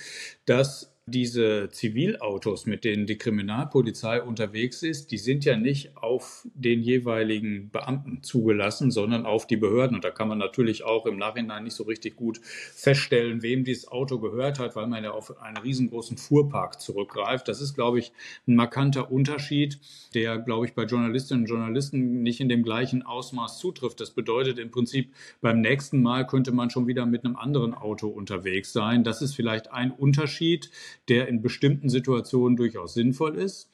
dass 0.46 0.92
diese 1.12 1.70
Zivilautos, 1.70 2.66
mit 2.66 2.84
denen 2.84 3.06
die 3.06 3.18
Kriminalpolizei 3.18 4.22
unterwegs 4.22 4.82
ist, 4.84 5.12
die 5.12 5.18
sind 5.18 5.46
ja 5.46 5.58
nicht 5.58 5.98
auf 5.98 6.48
den 6.56 6.82
jeweiligen 6.82 7.70
Beamten 7.70 8.24
zugelassen, 8.24 8.90
sondern 8.90 9.26
auf 9.26 9.46
die 9.46 9.58
Behörden. 9.58 9.96
Und 9.96 10.04
da 10.04 10.12
kann 10.12 10.28
man 10.28 10.38
natürlich 10.38 10.84
auch 10.84 11.06
im 11.06 11.18
Nachhinein 11.18 11.66
nicht 11.66 11.76
so 11.76 11.84
richtig 11.84 12.16
gut 12.16 12.40
feststellen, 12.44 13.44
wem 13.44 13.64
dieses 13.64 13.88
Auto 13.88 14.20
gehört 14.20 14.60
hat, 14.60 14.76
weil 14.76 14.88
man 14.88 15.04
ja 15.04 15.12
auf 15.12 15.40
einen 15.42 15.58
riesengroßen 15.58 16.18
Fuhrpark 16.18 16.82
zurückgreift. 16.82 17.48
Das 17.48 17.62
ist, 17.62 17.76
glaube 17.76 18.00
ich, 18.00 18.12
ein 18.48 18.56
markanter 18.56 19.12
Unterschied, 19.12 19.80
der, 20.14 20.40
glaube 20.40 20.66
ich, 20.66 20.74
bei 20.74 20.86
Journalistinnen 20.86 21.44
und 21.44 21.50
Journalisten 21.50 22.24
nicht 22.24 22.40
in 22.40 22.50
dem 22.50 22.64
gleichen 22.64 23.04
Ausmaß 23.04 23.60
zutrifft. 23.60 24.00
Das 24.00 24.12
bedeutet 24.12 24.58
im 24.58 24.72
Prinzip, 24.72 25.14
beim 25.42 25.62
nächsten 25.62 26.02
Mal 26.02 26.26
könnte 26.26 26.52
man 26.52 26.70
schon 26.70 26.88
wieder 26.88 27.06
mit 27.06 27.26
einem 27.26 27.36
anderen 27.36 27.74
Auto 27.74 28.08
unterwegs 28.08 28.74
sein. 28.74 29.04
Das 29.04 29.22
ist 29.22 29.36
vielleicht 29.36 29.72
ein 29.72 29.92
Unterschied 29.92 30.70
der 31.10 31.28
in 31.28 31.42
bestimmten 31.42 31.90
Situationen 31.90 32.56
durchaus 32.56 32.94
sinnvoll 32.94 33.36
ist. 33.36 33.70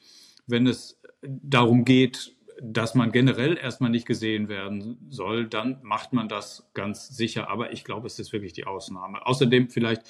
Wenn 0.46 0.66
es 0.66 1.00
darum 1.22 1.84
geht, 1.84 2.34
dass 2.60 2.96
man 2.96 3.12
generell 3.12 3.56
erstmal 3.56 3.90
nicht 3.90 4.06
gesehen 4.06 4.48
werden 4.48 4.98
soll, 5.10 5.46
dann 5.46 5.78
macht 5.82 6.12
man 6.12 6.28
das 6.28 6.68
ganz 6.74 7.08
sicher. 7.08 7.48
Aber 7.48 7.72
ich 7.72 7.84
glaube, 7.84 8.08
es 8.08 8.18
ist 8.18 8.32
wirklich 8.32 8.52
die 8.52 8.64
Ausnahme. 8.64 9.24
Außerdem 9.26 9.68
vielleicht 9.68 10.02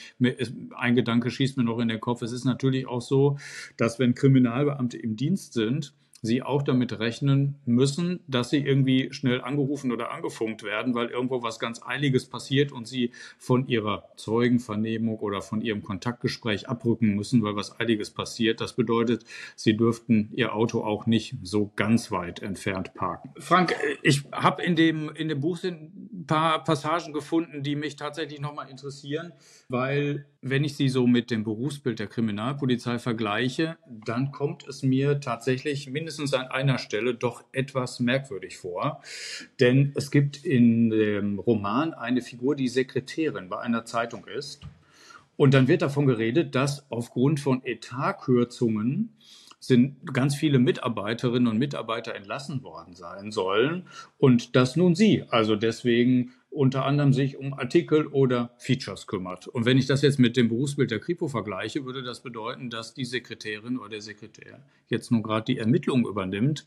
ein 0.74 0.94
Gedanke 0.94 1.30
schießt 1.30 1.58
mir 1.58 1.64
noch 1.64 1.78
in 1.78 1.88
den 1.88 2.00
Kopf. 2.00 2.22
Es 2.22 2.32
ist 2.32 2.44
natürlich 2.44 2.86
auch 2.86 3.02
so, 3.02 3.36
dass 3.76 3.98
wenn 3.98 4.14
Kriminalbeamte 4.14 4.96
im 4.96 5.16
Dienst 5.16 5.52
sind, 5.52 5.94
sie 6.22 6.42
auch 6.42 6.62
damit 6.62 6.98
rechnen 6.98 7.56
müssen, 7.64 8.20
dass 8.26 8.50
sie 8.50 8.58
irgendwie 8.58 9.12
schnell 9.12 9.40
angerufen 9.40 9.92
oder 9.92 10.10
angefunkt 10.10 10.62
werden, 10.62 10.94
weil 10.94 11.08
irgendwo 11.08 11.42
was 11.42 11.58
ganz 11.58 11.80
Eiliges 11.84 12.26
passiert 12.26 12.72
und 12.72 12.88
sie 12.88 13.12
von 13.38 13.66
ihrer 13.68 14.08
Zeugenvernehmung 14.16 15.18
oder 15.18 15.42
von 15.42 15.60
ihrem 15.60 15.82
Kontaktgespräch 15.82 16.68
abrücken 16.68 17.14
müssen, 17.14 17.42
weil 17.42 17.56
was 17.56 17.78
Eiliges 17.78 18.10
passiert. 18.10 18.60
Das 18.60 18.74
bedeutet, 18.74 19.24
sie 19.54 19.76
dürften 19.76 20.30
ihr 20.34 20.54
Auto 20.54 20.82
auch 20.82 21.06
nicht 21.06 21.36
so 21.42 21.70
ganz 21.76 22.10
weit 22.10 22.42
entfernt 22.42 22.94
parken. 22.94 23.30
Frank, 23.38 23.74
ich 24.02 24.24
habe 24.32 24.62
in 24.62 24.76
dem, 24.76 25.10
in 25.10 25.28
dem 25.28 25.40
Buch 25.40 25.58
ein 25.64 26.24
paar 26.26 26.62
Passagen 26.64 27.12
gefunden, 27.12 27.62
die 27.62 27.76
mich 27.76 27.96
tatsächlich 27.96 28.40
nochmal 28.40 28.68
interessieren, 28.68 29.32
weil 29.68 30.26
wenn 30.40 30.62
ich 30.62 30.76
sie 30.76 30.88
so 30.88 31.06
mit 31.06 31.30
dem 31.30 31.42
Berufsbild 31.42 31.98
der 31.98 32.06
Kriminalpolizei 32.06 32.98
vergleiche, 32.98 33.76
dann 33.86 34.30
kommt 34.30 34.66
es 34.68 34.82
mir 34.82 35.20
tatsächlich 35.20 35.90
mindestens 35.90 36.32
an 36.32 36.46
einer 36.46 36.78
Stelle 36.78 37.14
doch 37.14 37.44
etwas 37.52 37.98
merkwürdig 37.98 38.56
vor. 38.56 39.02
Denn 39.58 39.92
es 39.96 40.10
gibt 40.10 40.44
in 40.44 40.90
dem 40.90 41.38
Roman 41.40 41.92
eine 41.92 42.22
Figur, 42.22 42.54
die 42.54 42.68
Sekretärin 42.68 43.48
bei 43.48 43.58
einer 43.58 43.84
Zeitung 43.84 44.26
ist. 44.26 44.62
Und 45.36 45.54
dann 45.54 45.68
wird 45.68 45.82
davon 45.82 46.06
geredet, 46.06 46.54
dass 46.54 46.90
aufgrund 46.90 47.40
von 47.40 47.64
Etatkürzungen 47.64 49.16
sind 49.60 50.12
ganz 50.12 50.36
viele 50.36 50.60
Mitarbeiterinnen 50.60 51.48
und 51.48 51.58
Mitarbeiter 51.58 52.14
entlassen 52.14 52.62
worden 52.62 52.94
sein 52.94 53.32
sollen 53.32 53.88
und 54.18 54.54
dass 54.54 54.76
nun 54.76 54.94
sie 54.94 55.24
also 55.30 55.56
deswegen 55.56 56.32
unter 56.50 56.84
anderem 56.84 57.12
sich 57.12 57.36
um 57.36 57.54
Artikel 57.54 58.06
oder 58.06 58.54
Features 58.58 59.06
kümmert. 59.06 59.46
Und 59.48 59.64
wenn 59.64 59.78
ich 59.78 59.86
das 59.86 60.02
jetzt 60.02 60.18
mit 60.18 60.36
dem 60.36 60.48
Berufsbild 60.48 60.90
der 60.90 60.98
Kripo 60.98 61.28
vergleiche, 61.28 61.84
würde 61.84 62.02
das 62.02 62.22
bedeuten, 62.22 62.70
dass 62.70 62.94
die 62.94 63.04
Sekretärin 63.04 63.78
oder 63.78 63.90
der 63.90 64.00
Sekretär 64.00 64.60
jetzt 64.88 65.10
nun 65.10 65.22
gerade 65.22 65.44
die 65.44 65.58
Ermittlungen 65.58 66.06
übernimmt. 66.06 66.64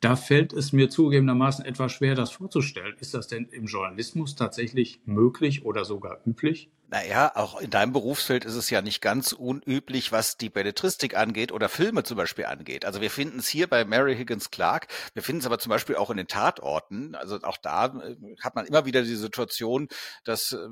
Da 0.00 0.14
fällt 0.14 0.52
es 0.52 0.72
mir 0.72 0.90
zugegebenermaßen 0.90 1.64
etwas 1.64 1.92
schwer, 1.92 2.14
das 2.14 2.30
vorzustellen. 2.30 2.96
Ist 3.00 3.14
das 3.14 3.26
denn 3.26 3.48
im 3.50 3.66
Journalismus 3.66 4.36
tatsächlich 4.36 5.00
möglich 5.04 5.64
oder 5.64 5.84
sogar 5.84 6.20
üblich? 6.24 6.70
Naja, 6.90 7.32
auch 7.34 7.60
in 7.60 7.68
deinem 7.68 7.92
Berufsfeld 7.92 8.46
ist 8.46 8.54
es 8.54 8.70
ja 8.70 8.80
nicht 8.80 9.02
ganz 9.02 9.32
unüblich, 9.32 10.10
was 10.10 10.38
die 10.38 10.48
Belletristik 10.48 11.14
angeht 11.18 11.52
oder 11.52 11.68
Filme 11.68 12.02
zum 12.02 12.16
Beispiel 12.16 12.46
angeht. 12.46 12.86
Also 12.86 13.02
wir 13.02 13.10
finden 13.10 13.40
es 13.40 13.46
hier 13.46 13.66
bei 13.66 13.84
Mary 13.84 14.16
Higgins 14.16 14.50
Clark, 14.50 14.86
wir 15.12 15.22
finden 15.22 15.40
es 15.40 15.46
aber 15.46 15.58
zum 15.58 15.68
Beispiel 15.68 15.96
auch 15.96 16.08
in 16.08 16.16
den 16.16 16.28
Tatorten. 16.28 17.14
Also 17.14 17.38
auch 17.42 17.58
da 17.58 17.88
äh, 17.88 18.16
hat 18.42 18.54
man 18.54 18.64
immer 18.64 18.86
wieder 18.86 19.02
die 19.02 19.16
Situation, 19.16 19.88
dass 20.24 20.52
äh, 20.52 20.66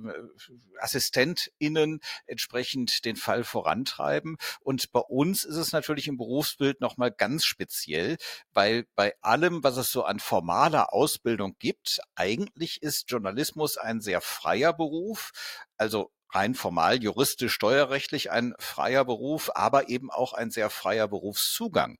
AssistentInnen 0.80 2.00
entsprechend 2.24 3.04
den 3.04 3.16
Fall 3.16 3.44
vorantreiben. 3.44 4.38
Und 4.60 4.92
bei 4.92 5.00
uns 5.00 5.44
ist 5.44 5.56
es 5.56 5.72
natürlich 5.72 6.08
im 6.08 6.16
Berufsbild 6.16 6.80
nochmal 6.80 7.10
ganz 7.10 7.44
speziell, 7.44 8.16
weil 8.54 8.86
bei 8.94 9.12
allem, 9.20 9.62
was 9.62 9.76
es 9.76 9.90
so 9.90 10.04
an 10.04 10.20
formaler 10.20 10.92
Ausbildung 10.92 11.56
gibt, 11.58 12.00
eigentlich 12.14 12.82
ist 12.82 13.10
Journalismus 13.10 13.76
ein 13.76 14.00
sehr 14.00 14.20
freier 14.20 14.72
Beruf. 14.72 15.32
Also 15.76 16.10
rein 16.32 16.54
formal, 16.54 17.02
juristisch, 17.02 17.52
steuerrechtlich 17.52 18.30
ein 18.30 18.54
freier 18.58 19.04
Beruf, 19.04 19.50
aber 19.54 19.88
eben 19.88 20.10
auch 20.10 20.32
ein 20.32 20.50
sehr 20.50 20.70
freier 20.70 21.08
Berufszugang. 21.08 21.98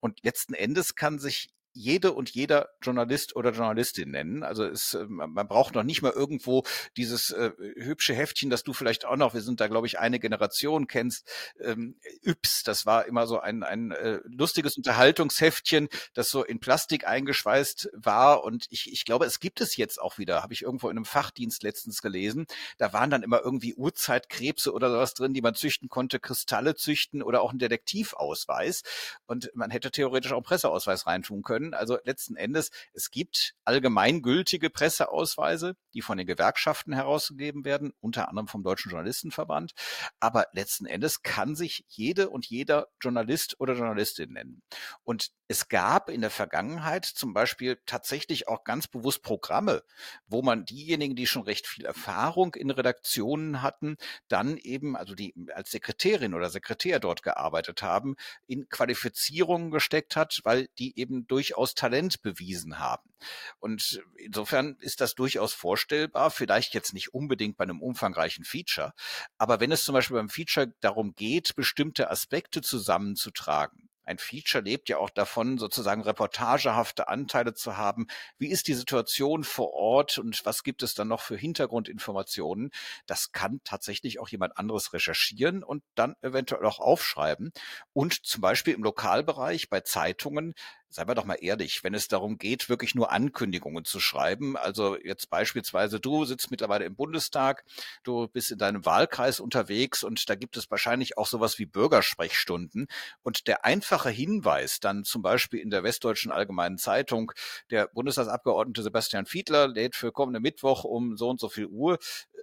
Und 0.00 0.22
letzten 0.22 0.54
Endes 0.54 0.94
kann 0.94 1.18
sich 1.18 1.50
jede 1.78 2.12
und 2.12 2.30
jeder 2.30 2.70
Journalist 2.82 3.36
oder 3.36 3.52
Journalistin 3.52 4.10
nennen. 4.10 4.42
Also 4.42 4.64
es, 4.64 4.94
äh, 4.94 5.06
man 5.06 5.46
braucht 5.46 5.74
noch 5.74 5.84
nicht 5.84 6.02
mal 6.02 6.12
irgendwo 6.12 6.64
dieses 6.96 7.30
äh, 7.30 7.52
hübsche 7.76 8.14
Heftchen, 8.14 8.50
das 8.50 8.64
du 8.64 8.72
vielleicht 8.72 9.04
auch 9.04 9.16
noch, 9.16 9.32
wir 9.32 9.40
sind 9.40 9.60
da, 9.60 9.68
glaube 9.68 9.86
ich, 9.86 9.98
eine 9.98 10.18
Generation 10.18 10.88
kennst, 10.88 11.30
ähm, 11.60 11.96
Yps, 12.24 12.64
das 12.64 12.84
war 12.84 13.06
immer 13.06 13.26
so 13.26 13.38
ein, 13.38 13.62
ein 13.62 13.92
äh, 13.92 14.18
lustiges 14.24 14.76
Unterhaltungsheftchen, 14.76 15.88
das 16.14 16.30
so 16.30 16.44
in 16.44 16.58
Plastik 16.58 17.06
eingeschweißt 17.06 17.90
war. 17.94 18.42
Und 18.42 18.66
ich, 18.70 18.92
ich 18.92 19.04
glaube, 19.04 19.26
es 19.26 19.38
gibt 19.38 19.60
es 19.60 19.76
jetzt 19.76 20.00
auch 20.00 20.18
wieder, 20.18 20.42
habe 20.42 20.54
ich 20.54 20.62
irgendwo 20.62 20.88
in 20.88 20.96
einem 20.96 21.04
Fachdienst 21.04 21.62
letztens 21.62 22.02
gelesen. 22.02 22.46
Da 22.78 22.92
waren 22.92 23.10
dann 23.10 23.22
immer 23.22 23.40
irgendwie 23.40 23.74
Urzeitkrebse 23.74 24.72
oder 24.72 24.90
sowas 24.90 25.14
drin, 25.14 25.32
die 25.32 25.42
man 25.42 25.54
züchten 25.54 25.88
konnte, 25.88 26.18
Kristalle 26.18 26.74
züchten 26.74 27.22
oder 27.22 27.40
auch 27.40 27.52
ein 27.52 27.58
Detektivausweis. 27.58 28.82
Und 29.26 29.50
man 29.54 29.70
hätte 29.70 29.92
theoretisch 29.92 30.32
auch 30.32 30.38
einen 30.38 30.44
Presseausweis 30.44 31.06
reintun 31.06 31.42
können 31.42 31.67
können. 31.70 31.80
Also 31.80 31.98
letzten 32.04 32.36
Endes, 32.36 32.70
es 32.92 33.10
gibt 33.10 33.54
allgemeingültige 33.64 34.70
Presseausweise, 34.70 35.76
die 35.94 36.02
von 36.02 36.18
den 36.18 36.26
Gewerkschaften 36.26 36.92
herausgegeben 36.92 37.64
werden, 37.64 37.92
unter 38.00 38.28
anderem 38.28 38.48
vom 38.48 38.62
Deutschen 38.62 38.90
Journalistenverband. 38.90 39.72
Aber 40.20 40.46
letzten 40.52 40.86
Endes 40.86 41.22
kann 41.22 41.54
sich 41.54 41.84
jede 41.88 42.30
und 42.30 42.46
jeder 42.46 42.88
Journalist 43.00 43.56
oder 43.60 43.74
Journalistin 43.74 44.32
nennen. 44.32 44.62
Und 45.04 45.30
es 45.48 45.68
gab 45.68 46.10
in 46.10 46.20
der 46.20 46.30
Vergangenheit 46.30 47.06
zum 47.06 47.32
Beispiel 47.32 47.80
tatsächlich 47.86 48.48
auch 48.48 48.64
ganz 48.64 48.86
bewusst 48.86 49.22
Programme, 49.22 49.82
wo 50.26 50.42
man 50.42 50.66
diejenigen, 50.66 51.16
die 51.16 51.26
schon 51.26 51.42
recht 51.42 51.66
viel 51.66 51.86
Erfahrung 51.86 52.54
in 52.54 52.70
Redaktionen 52.70 53.62
hatten, 53.62 53.96
dann 54.28 54.58
eben, 54.58 54.94
also 54.94 55.14
die 55.14 55.34
als 55.54 55.70
Sekretärin 55.70 56.34
oder 56.34 56.50
Sekretär 56.50 57.00
dort 57.00 57.22
gearbeitet 57.22 57.82
haben, 57.82 58.16
in 58.46 58.68
Qualifizierungen 58.68 59.70
gesteckt 59.70 60.16
hat, 60.16 60.40
weil 60.44 60.68
die 60.78 60.98
eben 60.98 61.26
durchaus 61.26 61.74
Talent 61.74 62.20
bewiesen 62.20 62.78
haben. 62.78 63.10
Und 63.58 64.02
insofern 64.16 64.76
ist 64.80 65.00
das 65.00 65.14
durchaus 65.14 65.54
vorstellbar, 65.54 66.30
vielleicht 66.30 66.74
jetzt 66.74 66.92
nicht 66.92 67.14
unbedingt 67.14 67.56
bei 67.56 67.64
einem 67.64 67.80
umfangreichen 67.80 68.44
Feature, 68.44 68.92
aber 69.38 69.60
wenn 69.60 69.72
es 69.72 69.84
zum 69.84 69.94
Beispiel 69.94 70.16
beim 70.16 70.28
Feature 70.28 70.74
darum 70.80 71.14
geht, 71.14 71.56
bestimmte 71.56 72.10
Aspekte 72.10 72.60
zusammenzutragen, 72.60 73.87
ein 74.08 74.18
Feature 74.18 74.64
lebt 74.64 74.88
ja 74.88 74.98
auch 74.98 75.10
davon, 75.10 75.58
sozusagen 75.58 76.02
reportagehafte 76.02 77.08
Anteile 77.08 77.54
zu 77.54 77.76
haben. 77.76 78.06
Wie 78.38 78.48
ist 78.48 78.66
die 78.66 78.74
Situation 78.74 79.44
vor 79.44 79.74
Ort 79.74 80.18
und 80.18 80.40
was 80.44 80.62
gibt 80.62 80.82
es 80.82 80.94
dann 80.94 81.08
noch 81.08 81.20
für 81.20 81.36
Hintergrundinformationen? 81.36 82.70
Das 83.06 83.32
kann 83.32 83.60
tatsächlich 83.64 84.18
auch 84.18 84.28
jemand 84.28 84.56
anderes 84.56 84.92
recherchieren 84.94 85.62
und 85.62 85.82
dann 85.94 86.14
eventuell 86.22 86.64
auch 86.64 86.80
aufschreiben. 86.80 87.52
Und 87.92 88.24
zum 88.24 88.40
Beispiel 88.40 88.74
im 88.74 88.82
Lokalbereich 88.82 89.68
bei 89.68 89.80
Zeitungen 89.82 90.54
seien 90.90 91.08
wir 91.08 91.14
doch 91.14 91.24
mal 91.24 91.38
ehrlich, 91.40 91.84
wenn 91.84 91.94
es 91.94 92.08
darum 92.08 92.38
geht, 92.38 92.68
wirklich 92.68 92.94
nur 92.94 93.12
Ankündigungen 93.12 93.84
zu 93.84 94.00
schreiben, 94.00 94.56
also 94.56 94.96
jetzt 94.96 95.30
beispielsweise 95.30 96.00
du 96.00 96.24
sitzt 96.24 96.50
mittlerweile 96.50 96.84
im 96.84 96.96
Bundestag, 96.96 97.64
du 98.04 98.28
bist 98.28 98.50
in 98.50 98.58
deinem 98.58 98.84
Wahlkreis 98.86 99.40
unterwegs 99.40 100.02
und 100.02 100.28
da 100.30 100.34
gibt 100.34 100.56
es 100.56 100.70
wahrscheinlich 100.70 101.18
auch 101.18 101.26
sowas 101.26 101.58
wie 101.58 101.66
Bürgersprechstunden 101.66 102.86
und 103.22 103.46
der 103.46 103.64
einfache 103.64 104.10
Hinweis 104.10 104.80
dann 104.80 105.04
zum 105.04 105.22
Beispiel 105.22 105.60
in 105.60 105.70
der 105.70 105.82
Westdeutschen 105.82 106.32
Allgemeinen 106.32 106.78
Zeitung, 106.78 107.32
der 107.70 107.88
Bundestagsabgeordnete 107.88 108.82
Sebastian 108.82 109.26
Fiedler 109.26 109.68
lädt 109.68 109.94
für 109.94 110.12
kommende 110.12 110.40
Mittwoch 110.40 110.84
um 110.84 111.16
so 111.16 111.28
und 111.28 111.40
so 111.40 111.48
viel 111.48 111.66
Uhr 111.66 111.98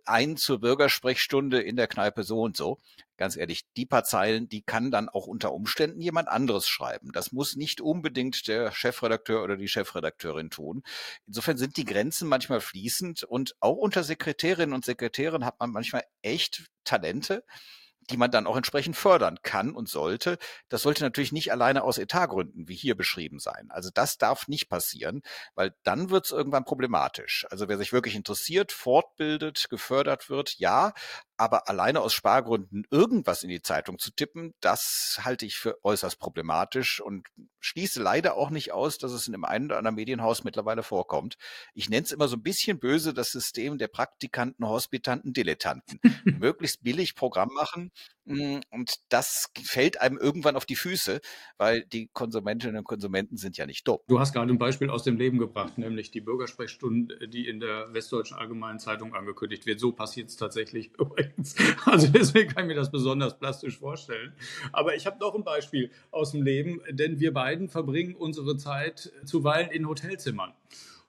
ein 0.05 0.37
zur 0.37 0.59
Bürgersprechstunde 0.59 1.61
in 1.61 1.75
der 1.75 1.87
Kneipe 1.87 2.23
so 2.23 2.41
und 2.41 2.55
so 2.55 2.79
ganz 3.17 3.37
ehrlich, 3.37 3.63
die 3.77 3.85
paar 3.85 4.03
Zeilen, 4.03 4.47
die 4.49 4.61
kann 4.61 4.91
dann 4.91 5.09
auch 5.09 5.27
unter 5.27 5.53
Umständen 5.53 6.01
jemand 6.01 6.27
anderes 6.27 6.67
schreiben. 6.67 7.11
Das 7.11 7.31
muss 7.31 7.55
nicht 7.55 7.81
unbedingt 7.81 8.47
der 8.47 8.71
Chefredakteur 8.71 9.43
oder 9.43 9.57
die 9.57 9.67
Chefredakteurin 9.67 10.49
tun. 10.49 10.83
Insofern 11.27 11.57
sind 11.57 11.77
die 11.77 11.85
Grenzen 11.85 12.27
manchmal 12.27 12.61
fließend 12.61 13.23
und 13.23 13.55
auch 13.59 13.77
unter 13.77 14.03
Sekretärinnen 14.03 14.73
und 14.73 14.85
Sekretären 14.85 15.45
hat 15.45 15.59
man 15.59 15.71
manchmal 15.71 16.03
echt 16.21 16.65
Talente, 16.83 17.43
die 18.09 18.17
man 18.17 18.31
dann 18.31 18.47
auch 18.47 18.57
entsprechend 18.57 18.95
fördern 18.95 19.39
kann 19.41 19.73
und 19.73 19.89
sollte. 19.89 20.37
Das 20.69 20.83
sollte 20.83 21.03
natürlich 21.03 21.31
nicht 21.31 21.51
alleine 21.51 21.83
aus 21.83 21.97
Etatgründen, 21.97 22.67
wie 22.67 22.75
hier 22.75 22.95
beschrieben 22.95 23.39
sein. 23.39 23.67
Also 23.69 23.89
das 23.93 24.17
darf 24.17 24.47
nicht 24.47 24.69
passieren, 24.69 25.21
weil 25.55 25.75
dann 25.83 26.09
wird 26.09 26.25
es 26.25 26.31
irgendwann 26.31 26.65
problematisch. 26.65 27.45
Also 27.49 27.67
wer 27.67 27.77
sich 27.77 27.93
wirklich 27.93 28.15
interessiert, 28.15 28.71
fortbildet, 28.71 29.69
gefördert 29.69 30.29
wird, 30.29 30.55
ja, 30.59 30.93
aber 31.37 31.69
alleine 31.69 32.01
aus 32.01 32.13
Spargründen 32.13 32.85
irgendwas 32.91 33.43
in 33.43 33.49
die 33.49 33.61
Zeitung 33.61 33.99
zu 33.99 34.11
tippen, 34.11 34.53
das 34.61 35.19
halte 35.23 35.45
ich 35.45 35.57
für 35.57 35.83
äußerst 35.83 36.19
problematisch 36.19 37.01
und 37.01 37.27
schließe 37.59 38.01
leider 38.01 38.35
auch 38.35 38.49
nicht 38.49 38.71
aus, 38.71 38.97
dass 38.97 39.11
es 39.11 39.27
in 39.27 39.33
dem 39.33 39.45
einen 39.45 39.65
oder 39.65 39.77
anderen 39.77 39.95
Medienhaus 39.95 40.43
mittlerweile 40.43 40.83
vorkommt. 40.83 41.35
Ich 41.73 41.89
nenne 41.89 42.05
es 42.05 42.11
immer 42.11 42.27
so 42.27 42.37
ein 42.37 42.43
bisschen 42.43 42.79
böse 42.79 43.13
das 43.13 43.31
System 43.31 43.77
der 43.77 43.87
Praktikanten, 43.87 44.67
Hospitanten, 44.67 45.33
Dilettanten. 45.33 45.99
Möglichst 46.23 46.83
billig 46.83 47.15
Programm 47.15 47.49
machen, 47.53 47.91
und 48.25 48.95
das 49.09 49.51
fällt 49.63 50.01
einem 50.01 50.17
irgendwann 50.17 50.55
auf 50.55 50.65
die 50.65 50.75
Füße, 50.75 51.21
weil 51.57 51.85
die 51.85 52.09
Konsumentinnen 52.13 52.77
und 52.77 52.83
Konsumenten 52.83 53.37
sind 53.37 53.57
ja 53.57 53.65
nicht 53.65 53.87
dumm. 53.87 53.99
Du 54.07 54.19
hast 54.19 54.33
gerade 54.33 54.51
ein 54.51 54.57
Beispiel 54.57 54.89
aus 54.89 55.03
dem 55.03 55.17
Leben 55.17 55.37
gebracht, 55.37 55.77
nämlich 55.77 56.11
die 56.11 56.21
Bürgersprechstunde, 56.21 57.27
die 57.27 57.47
in 57.47 57.59
der 57.59 57.93
Westdeutschen 57.93 58.37
Allgemeinen 58.37 58.79
Zeitung 58.79 59.13
angekündigt 59.13 59.65
wird. 59.65 59.79
So 59.79 59.91
passiert 59.91 60.29
es 60.29 60.37
tatsächlich 60.37 60.91
übrigens. 60.99 61.55
Also 61.85 62.07
deswegen 62.07 62.53
kann 62.53 62.65
ich 62.65 62.69
mir 62.69 62.75
das 62.75 62.91
besonders 62.91 63.37
plastisch 63.37 63.77
vorstellen. 63.77 64.33
Aber 64.71 64.95
ich 64.95 65.05
habe 65.05 65.19
noch 65.19 65.35
ein 65.35 65.43
Beispiel 65.43 65.91
aus 66.11 66.31
dem 66.31 66.41
Leben, 66.41 66.81
denn 66.89 67.19
wir 67.19 67.33
beiden 67.33 67.69
verbringen 67.69 68.15
unsere 68.15 68.57
Zeit 68.57 69.11
zuweilen 69.25 69.69
in 69.69 69.87
Hotelzimmern. 69.87 70.53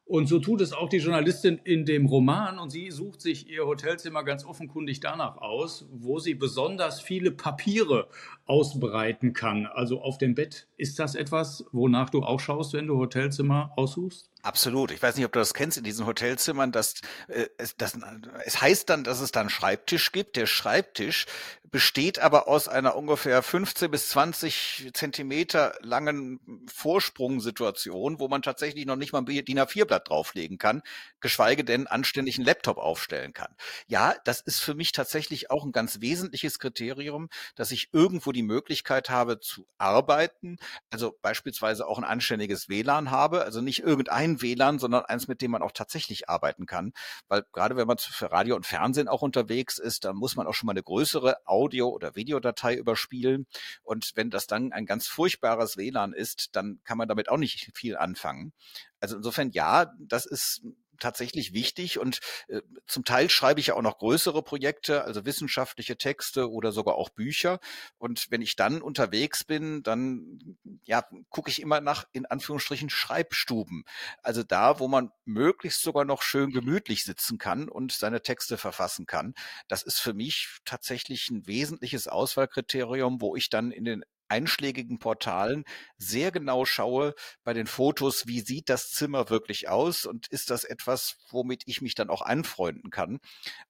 Und 0.08 0.28
so 0.28 0.38
tut 0.38 0.60
es 0.60 0.72
auch 0.72 0.88
die 0.88 0.98
Journalistin 0.98 1.60
in 1.64 1.84
dem 1.84 2.06
Roman. 2.06 2.60
Und 2.60 2.70
sie 2.70 2.92
sucht 2.92 3.20
sich 3.20 3.50
ihr 3.50 3.66
Hotelzimmer 3.66 4.22
ganz 4.22 4.44
offenkundig 4.44 5.00
danach 5.00 5.38
aus, 5.38 5.88
wo 5.90 6.20
sie 6.20 6.34
besonders 6.34 7.00
viele 7.00 7.32
Papiere 7.32 8.08
ausbreiten 8.44 9.32
kann. 9.32 9.66
Also 9.66 10.00
auf 10.00 10.16
dem 10.16 10.36
Bett. 10.36 10.68
Ist 10.76 11.00
das 11.00 11.16
etwas, 11.16 11.64
wonach 11.72 12.10
du 12.10 12.22
auch 12.22 12.38
schaust, 12.38 12.72
wenn 12.72 12.86
du 12.86 12.98
Hotelzimmer 12.98 13.72
aussuchst? 13.76 14.30
Absolut. 14.46 14.92
Ich 14.92 15.02
weiß 15.02 15.16
nicht, 15.16 15.24
ob 15.24 15.32
du 15.32 15.40
das 15.40 15.54
kennst 15.54 15.76
in 15.76 15.82
diesen 15.82 16.06
Hotelzimmern, 16.06 16.70
dass 16.70 16.94
äh, 17.26 17.46
es, 17.58 17.76
das, 17.76 17.98
es 18.44 18.60
heißt 18.60 18.88
dann, 18.88 19.02
dass 19.02 19.18
es 19.18 19.32
dann 19.32 19.50
Schreibtisch 19.50 20.12
gibt. 20.12 20.36
Der 20.36 20.46
Schreibtisch 20.46 21.26
besteht 21.70 22.18
aber 22.20 22.48
aus 22.48 22.68
einer 22.68 22.96
ungefähr 22.96 23.42
15 23.42 23.90
bis 23.90 24.08
20 24.10 24.90
Zentimeter 24.94 25.74
langen 25.80 26.64
Vorsprungsituation, 26.72 28.20
wo 28.20 28.28
man 28.28 28.42
tatsächlich 28.42 28.86
noch 28.86 28.96
nicht 28.96 29.12
mal 29.12 29.18
ein 29.18 29.26
DIN 29.26 29.58
A4-Blatt 29.58 30.08
drauflegen 30.08 30.58
kann, 30.58 30.82
geschweige 31.20 31.64
denn 31.64 31.86
anständig 31.86 32.36
einen 32.36 32.46
Laptop 32.46 32.78
aufstellen 32.78 33.32
kann. 33.32 33.54
Ja, 33.88 34.14
das 34.24 34.40
ist 34.40 34.60
für 34.60 34.74
mich 34.74 34.92
tatsächlich 34.92 35.50
auch 35.50 35.64
ein 35.64 35.72
ganz 35.72 36.00
wesentliches 36.00 36.58
Kriterium, 36.58 37.28
dass 37.56 37.72
ich 37.72 37.90
irgendwo 37.92 38.32
die 38.32 38.42
Möglichkeit 38.42 39.10
habe 39.10 39.40
zu 39.40 39.66
arbeiten, 39.76 40.58
also 40.90 41.18
beispielsweise 41.20 41.86
auch 41.86 41.98
ein 41.98 42.04
anständiges 42.04 42.68
WLAN 42.68 43.10
habe, 43.10 43.42
also 43.42 43.60
nicht 43.60 43.80
irgendein 43.80 44.35
WLAN, 44.42 44.78
sondern 44.78 45.04
eins, 45.04 45.28
mit 45.28 45.42
dem 45.42 45.50
man 45.50 45.62
auch 45.62 45.72
tatsächlich 45.72 46.28
arbeiten 46.28 46.66
kann. 46.66 46.92
Weil 47.28 47.44
gerade 47.52 47.76
wenn 47.76 47.86
man 47.86 47.98
für 47.98 48.30
Radio 48.30 48.56
und 48.56 48.66
Fernsehen 48.66 49.08
auch 49.08 49.22
unterwegs 49.22 49.78
ist, 49.78 50.04
dann 50.04 50.16
muss 50.16 50.36
man 50.36 50.46
auch 50.46 50.54
schon 50.54 50.66
mal 50.66 50.72
eine 50.72 50.82
größere 50.82 51.46
Audio- 51.46 51.88
oder 51.88 52.16
Videodatei 52.16 52.74
überspielen. 52.74 53.46
Und 53.82 54.12
wenn 54.14 54.30
das 54.30 54.46
dann 54.46 54.72
ein 54.72 54.86
ganz 54.86 55.06
furchtbares 55.06 55.76
WLAN 55.76 56.12
ist, 56.12 56.56
dann 56.56 56.80
kann 56.84 56.98
man 56.98 57.08
damit 57.08 57.28
auch 57.28 57.38
nicht 57.38 57.70
viel 57.74 57.96
anfangen. 57.96 58.52
Also 59.00 59.16
insofern 59.16 59.50
ja, 59.50 59.92
das 59.98 60.26
ist 60.26 60.62
tatsächlich 60.98 61.52
wichtig 61.52 61.98
und 61.98 62.20
äh, 62.48 62.62
zum 62.86 63.04
Teil 63.04 63.30
schreibe 63.30 63.60
ich 63.60 63.68
ja 63.68 63.74
auch 63.74 63.82
noch 63.82 63.98
größere 63.98 64.42
Projekte, 64.42 65.04
also 65.04 65.24
wissenschaftliche 65.24 65.96
Texte 65.96 66.50
oder 66.50 66.72
sogar 66.72 66.96
auch 66.96 67.10
Bücher. 67.10 67.58
Und 67.98 68.30
wenn 68.30 68.42
ich 68.42 68.56
dann 68.56 68.82
unterwegs 68.82 69.44
bin, 69.44 69.82
dann 69.82 70.55
ja, 70.86 71.04
gucke 71.30 71.50
ich 71.50 71.60
immer 71.60 71.80
nach 71.80 72.04
in 72.12 72.26
Anführungsstrichen 72.26 72.90
Schreibstuben. 72.90 73.84
Also 74.22 74.42
da, 74.42 74.78
wo 74.80 74.88
man 74.88 75.10
möglichst 75.24 75.82
sogar 75.82 76.04
noch 76.04 76.22
schön 76.22 76.50
gemütlich 76.50 77.04
sitzen 77.04 77.38
kann 77.38 77.68
und 77.68 77.92
seine 77.92 78.22
Texte 78.22 78.56
verfassen 78.56 79.06
kann. 79.06 79.34
Das 79.68 79.82
ist 79.82 79.98
für 79.98 80.14
mich 80.14 80.58
tatsächlich 80.64 81.28
ein 81.30 81.46
wesentliches 81.46 82.08
Auswahlkriterium, 82.08 83.20
wo 83.20 83.36
ich 83.36 83.50
dann 83.50 83.72
in 83.72 83.84
den 83.84 84.04
einschlägigen 84.28 84.98
Portalen 84.98 85.64
sehr 85.98 86.30
genau 86.30 86.64
schaue 86.64 87.14
bei 87.44 87.52
den 87.52 87.66
Fotos, 87.66 88.26
wie 88.26 88.40
sieht 88.40 88.68
das 88.68 88.90
Zimmer 88.90 89.30
wirklich 89.30 89.68
aus 89.68 90.06
und 90.06 90.26
ist 90.28 90.50
das 90.50 90.64
etwas, 90.64 91.16
womit 91.30 91.62
ich 91.66 91.82
mich 91.82 91.94
dann 91.94 92.10
auch 92.10 92.22
anfreunden 92.22 92.90
kann. 92.90 93.18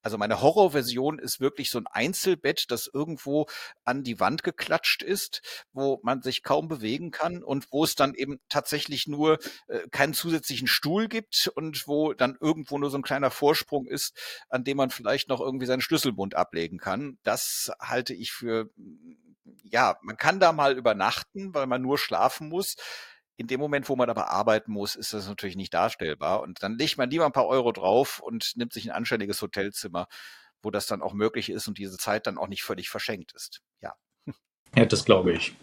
Also 0.02 0.18
meine 0.18 0.40
Horrorversion 0.40 1.18
ist 1.18 1.40
wirklich 1.40 1.70
so 1.70 1.78
ein 1.78 1.86
Einzelbett, 1.86 2.70
das 2.70 2.88
irgendwo 2.92 3.46
an 3.84 4.02
die 4.02 4.20
Wand 4.20 4.42
geklatscht 4.42 5.02
ist, 5.02 5.42
wo 5.72 6.00
man 6.02 6.22
sich 6.22 6.42
kaum 6.42 6.68
bewegen 6.68 7.10
kann 7.10 7.42
und 7.42 7.70
wo 7.70 7.84
es 7.84 7.94
dann 7.94 8.14
eben 8.14 8.40
tatsächlich 8.48 9.06
nur 9.06 9.38
äh, 9.68 9.86
keinen 9.90 10.14
zusätzlichen 10.14 10.68
Stuhl 10.68 11.08
gibt 11.08 11.50
und 11.54 11.86
wo 11.86 12.12
dann 12.12 12.36
irgendwo 12.40 12.78
nur 12.78 12.90
so 12.90 12.98
ein 12.98 13.02
kleiner 13.02 13.30
Vorsprung 13.30 13.86
ist, 13.86 14.16
an 14.48 14.64
dem 14.64 14.76
man 14.76 14.90
vielleicht 14.90 15.28
noch 15.28 15.40
irgendwie 15.40 15.66
seinen 15.66 15.80
Schlüsselbund 15.80 16.34
ablegen 16.34 16.78
kann. 16.78 17.18
Das 17.22 17.72
halte 17.80 18.14
ich 18.14 18.32
für 18.32 18.70
ja, 19.64 19.98
man 20.02 20.16
kann 20.16 20.40
da 20.40 20.52
mal 20.52 20.76
übernachten, 20.76 21.54
weil 21.54 21.66
man 21.66 21.82
nur 21.82 21.98
schlafen 21.98 22.48
muss. 22.48 22.76
In 23.36 23.46
dem 23.46 23.60
Moment, 23.60 23.88
wo 23.88 23.96
man 23.96 24.08
aber 24.08 24.30
arbeiten 24.30 24.72
muss, 24.72 24.96
ist 24.96 25.12
das 25.12 25.28
natürlich 25.28 25.56
nicht 25.56 25.74
darstellbar. 25.74 26.40
Und 26.40 26.62
dann 26.62 26.78
legt 26.78 26.96
man 26.96 27.10
lieber 27.10 27.26
ein 27.26 27.32
paar 27.32 27.46
Euro 27.46 27.72
drauf 27.72 28.20
und 28.20 28.52
nimmt 28.56 28.72
sich 28.72 28.86
ein 28.86 28.96
anständiges 28.96 29.42
Hotelzimmer, 29.42 30.08
wo 30.62 30.70
das 30.70 30.86
dann 30.86 31.02
auch 31.02 31.12
möglich 31.12 31.50
ist 31.50 31.68
und 31.68 31.78
diese 31.78 31.98
Zeit 31.98 32.26
dann 32.26 32.38
auch 32.38 32.48
nicht 32.48 32.62
völlig 32.62 32.88
verschenkt 32.88 33.32
ist. 33.32 33.60
Ja. 33.80 33.94
Ja, 34.74 34.84
das 34.86 35.04
glaube 35.04 35.32
ich. 35.32 35.54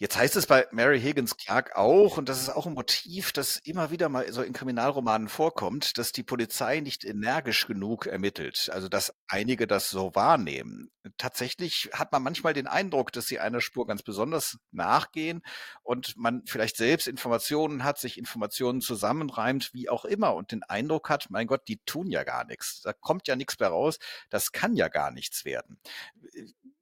Jetzt 0.00 0.16
heißt 0.16 0.36
es 0.36 0.46
bei 0.46 0.64
Mary 0.70 1.00
Higgins 1.00 1.36
Clark 1.36 1.74
auch, 1.74 2.18
und 2.18 2.28
das 2.28 2.40
ist 2.40 2.50
auch 2.50 2.66
ein 2.66 2.74
Motiv, 2.74 3.32
das 3.32 3.56
immer 3.56 3.90
wieder 3.90 4.08
mal 4.08 4.32
so 4.32 4.42
in 4.42 4.52
Kriminalromanen 4.52 5.28
vorkommt, 5.28 5.98
dass 5.98 6.12
die 6.12 6.22
Polizei 6.22 6.78
nicht 6.78 7.04
energisch 7.04 7.66
genug 7.66 8.06
ermittelt. 8.06 8.70
Also, 8.72 8.88
dass 8.88 9.12
einige 9.26 9.66
das 9.66 9.90
so 9.90 10.14
wahrnehmen. 10.14 10.92
Tatsächlich 11.16 11.90
hat 11.92 12.12
man 12.12 12.22
manchmal 12.22 12.52
den 12.52 12.68
Eindruck, 12.68 13.10
dass 13.10 13.26
sie 13.26 13.40
einer 13.40 13.60
Spur 13.60 13.88
ganz 13.88 14.04
besonders 14.04 14.58
nachgehen 14.70 15.42
und 15.82 16.16
man 16.16 16.44
vielleicht 16.46 16.76
selbst 16.76 17.08
Informationen 17.08 17.82
hat, 17.82 17.98
sich 17.98 18.18
Informationen 18.18 18.80
zusammenreimt, 18.80 19.74
wie 19.74 19.88
auch 19.88 20.04
immer, 20.04 20.36
und 20.36 20.52
den 20.52 20.62
Eindruck 20.62 21.10
hat, 21.10 21.26
mein 21.30 21.48
Gott, 21.48 21.66
die 21.66 21.80
tun 21.86 22.08
ja 22.08 22.22
gar 22.22 22.44
nichts. 22.44 22.82
Da 22.82 22.92
kommt 22.92 23.26
ja 23.26 23.34
nichts 23.34 23.58
mehr 23.58 23.70
raus. 23.70 23.98
Das 24.30 24.52
kann 24.52 24.76
ja 24.76 24.86
gar 24.86 25.10
nichts 25.10 25.44
werden 25.44 25.80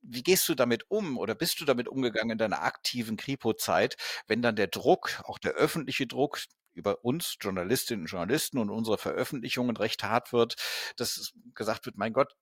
wie 0.08 0.22
gehst 0.22 0.48
du 0.48 0.54
damit 0.54 0.84
um 0.90 1.18
oder 1.18 1.34
bist 1.34 1.60
du 1.60 1.64
damit 1.64 1.88
umgegangen 1.88 2.32
in 2.32 2.38
deiner 2.38 2.62
aktiven 2.62 3.16
Kripo-Zeit, 3.16 3.96
wenn 4.26 4.42
dann 4.42 4.56
der 4.56 4.68
Druck, 4.68 5.20
auch 5.24 5.38
der 5.38 5.52
öffentliche 5.52 6.06
Druck, 6.06 6.38
über 6.76 7.04
uns 7.04 7.36
Journalistinnen 7.40 8.02
und 8.02 8.10
Journalisten 8.10 8.58
und 8.58 8.70
unsere 8.70 8.98
Veröffentlichungen 8.98 9.76
recht 9.76 10.04
hart 10.04 10.32
wird, 10.32 10.56
dass 10.96 11.32
gesagt 11.54 11.86
wird, 11.86 11.96
mein 11.96 12.12
Gott, 12.12 12.36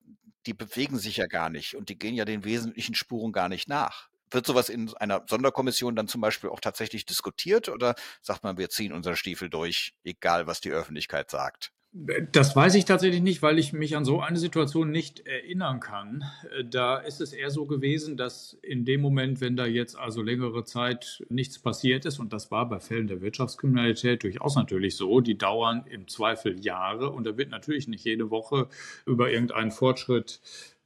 die 0.47 0.55
bewegen 0.55 0.99
sich 0.99 1.17
ja 1.17 1.27
gar 1.27 1.49
nicht 1.51 1.77
und 1.77 1.89
die 1.89 1.99
gehen 1.99 2.15
ja 2.15 2.25
den 2.25 2.45
wesentlichen 2.45 2.95
Spuren 2.95 3.33
gar 3.33 3.49
nicht 3.49 3.69
nach. 3.69 4.09
Wird 4.31 4.47
sowas 4.47 4.69
in 4.69 4.93
einer 4.97 5.25
Sonderkommission 5.29 5.95
dann 5.95 6.09
zum 6.09 6.21
Beispiel 6.21 6.51
auch 6.51 6.61
tatsächlich 6.61 7.07
diskutiert 7.07 7.69
oder 7.69 7.95
sagt 8.21 8.43
man, 8.43 8.59
wir 8.59 8.69
ziehen 8.69 8.93
unseren 8.93 9.17
Stiefel 9.17 9.49
durch, 9.49 9.95
egal 10.03 10.47
was 10.47 10.61
die 10.61 10.73
Öffentlichkeit 10.73 11.31
sagt? 11.31 11.74
Das 11.97 12.57
weiß 12.57 12.75
ich 12.75 12.87
tatsächlich 12.87 13.23
nicht, 13.23 13.41
weil 13.41 13.57
ich 13.57 13.73
mich 13.73 13.97
an 13.97 14.05
so 14.05 14.21
eine 14.21 14.37
Situation 14.37 14.91
nicht 14.91 15.29
erinnern 15.29 15.79
kann. 15.79 16.25
Da 16.69 16.97
ist 16.97 17.21
es 17.21 17.33
eher 17.33 17.51
so 17.51 17.67
gewesen, 17.67 18.17
dass 18.17 18.59
in 18.63 18.85
dem 18.85 19.01
Moment, 19.01 19.41
wenn 19.41 19.55
da 19.55 19.65
jetzt 19.65 19.97
also 19.97 20.21
längere 20.21 20.65
Zeit 20.65 21.25
nichts 21.29 21.61
passiert 21.61 22.05
ist, 22.05 22.19
und 22.19 22.33
das 22.33 22.51
war 22.51 22.69
bei 22.69 22.81
Fällen 22.81 23.07
der 23.07 23.21
Wirtschaftskriminalität 23.21 24.25
durchaus 24.25 24.57
natürlich 24.57 24.97
so, 24.97 25.21
die 25.21 25.39
dauern 25.39 25.85
im 25.89 26.09
Zweifel 26.09 26.59
Jahre 26.59 27.11
und 27.11 27.29
da 27.29 27.39
wird 27.39 27.51
natürlich 27.51 27.87
nicht 27.87 28.05
jede 28.05 28.29
Woche 28.29 28.67
über 29.07 29.31
irgendeinen 29.31 29.71
Fortschritt 29.71 30.41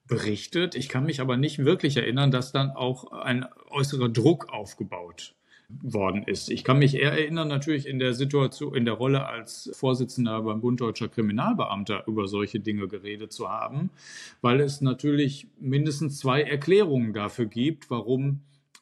berichtet. 0.06 0.74
Ich 0.74 0.90
kann 0.90 1.04
mich 1.04 1.22
aber 1.22 1.38
nicht 1.38 1.64
wirklich 1.64 1.96
erinnern, 1.96 2.30
dass 2.30 2.52
dann 2.52 2.70
auch 2.70 3.12
ein 3.12 3.46
äußerer 3.70 4.10
Druck 4.10 4.50
aufgebaut 4.50 5.34
worden 5.82 6.22
ist. 6.22 6.50
Ich 6.50 6.64
kann 6.64 6.78
mich 6.78 6.94
eher 6.94 7.12
erinnern, 7.12 7.48
natürlich 7.48 7.86
in 7.86 7.98
der 7.98 8.14
Situation, 8.14 8.74
in 8.74 8.86
der 8.86 8.94
Rolle 8.94 9.26
als 9.26 9.70
Vorsitzender 9.74 10.40
beim 10.42 10.60
Bund 10.60 10.80
Deutscher 10.80 11.08
Kriminalbeamter 11.08 12.04
über 12.06 12.26
solche 12.26 12.58
Dinge 12.58 12.88
geredet 12.88 13.32
zu 13.32 13.50
haben, 13.50 13.90
weil 14.40 14.60
es 14.60 14.80
natürlich 14.80 15.46
mindestens 15.60 16.18
zwei 16.18 16.42
Erklärungen 16.42 17.12
dafür 17.12 17.46
gibt, 17.46 17.90
warum 17.90 18.40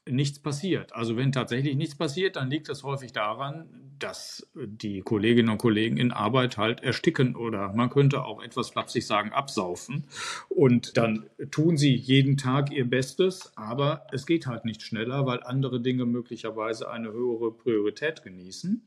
nichts 0.09 0.39
passiert. 0.39 0.95
Also 0.95 1.17
wenn 1.17 1.33
tatsächlich 1.33 1.77
nichts 1.77 1.97
passiert, 1.97 2.37
dann 2.37 2.51
liegt 2.51 2.69
das 2.69 2.83
häufig 2.85 3.13
daran, 3.13 3.67
dass 3.99 4.47
die 4.55 5.01
Kolleginnen 5.01 5.49
und 5.49 5.59
Kollegen 5.59 5.97
in 5.97 6.13
Arbeit 6.13 6.59
halt 6.59 6.83
ersticken 6.83 7.35
oder 7.35 7.73
man 7.73 7.91
könnte 7.91 8.25
auch 8.25 8.43
etwas 8.43 8.71
flapsig 8.71 9.07
sagen, 9.07 9.33
absaufen. 9.33 10.05
Und 10.49 10.97
dann 10.97 11.25
tun 11.51 11.77
sie 11.77 11.95
jeden 11.95 12.37
Tag 12.37 12.71
ihr 12.73 12.89
Bestes, 12.89 13.53
aber 13.57 14.07
es 14.13 14.27
geht 14.27 14.47
halt 14.47 14.65
nicht 14.65 14.83
schneller, 14.83 15.27
weil 15.27 15.43
andere 15.43 15.81
Dinge 15.81 16.05
möglicherweise 16.05 16.91
eine 16.91 17.13
höhere 17.13 17.53
Priorität 17.53 18.23
genießen. 18.23 18.83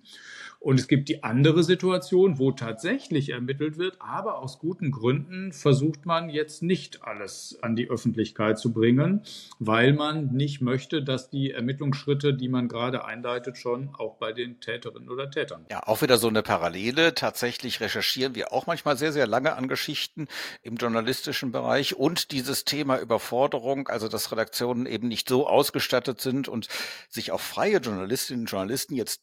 Und 0.62 0.78
es 0.78 0.90
gibt 0.90 1.08
die 1.08 1.24
andere 1.24 1.64
Situation, 1.64 2.38
wo 2.38 2.52
tatsächlich 2.52 3.30
ermittelt 3.30 3.78
wird, 3.78 3.96
aber 4.00 4.40
aus 4.40 4.60
guten 4.60 4.92
Gründen 4.92 5.54
versucht 5.54 6.06
man 6.06 6.30
jetzt 6.30 6.62
nicht 6.62 7.02
alles 7.02 7.58
an 7.62 7.78
die 7.78 7.90
Öffentlichkeit 7.90 8.60
zu 8.60 8.74
bringen, 8.74 9.22
weil 9.60 9.94
man 9.94 10.34
nicht 10.34 10.60
möchte, 10.60 11.02
dass 11.02 11.30
die 11.30 11.52
Ermittlungsschritte, 11.52 12.34
die 12.34 12.50
man 12.50 12.68
gerade 12.68 13.06
einleitet, 13.06 13.58
schon 13.58 13.96
auch 13.98 14.18
bei 14.18 14.34
den 14.34 14.60
Täterinnen 14.60 15.10
oder 15.10 15.32
Tätern. 15.32 15.66
Ja, 15.72 15.88
auch 15.88 16.02
wieder 16.02 16.18
so 16.18 16.28
eine 16.28 16.44
Parallele. 16.44 17.14
Tatsächlich 17.14 17.80
recherchieren 17.80 18.36
wir 18.36 18.52
auch 18.52 18.68
manchmal 18.68 18.98
sehr, 18.98 19.14
sehr 19.14 19.28
lange 19.28 19.56
an 19.56 19.70
Geschichten 19.70 20.28
im 20.62 20.76
journalistischen 20.76 21.54
Bereich 21.54 21.96
und 21.96 22.32
dieses 22.32 22.66
Thema 22.66 23.00
Überforderung, 23.00 23.88
also 23.88 24.10
dass 24.10 24.30
Redaktionen 24.34 24.88
eben 24.88 25.08
nicht 25.08 25.30
so 25.30 25.48
ausgestattet 25.48 26.20
sind 26.20 26.50
und 26.50 26.68
sich 27.08 27.32
auch 27.32 27.40
freie 27.40 27.78
Journalistinnen 27.78 28.42
und 28.42 28.52
Journalisten 28.52 28.96
jetzt 28.96 29.22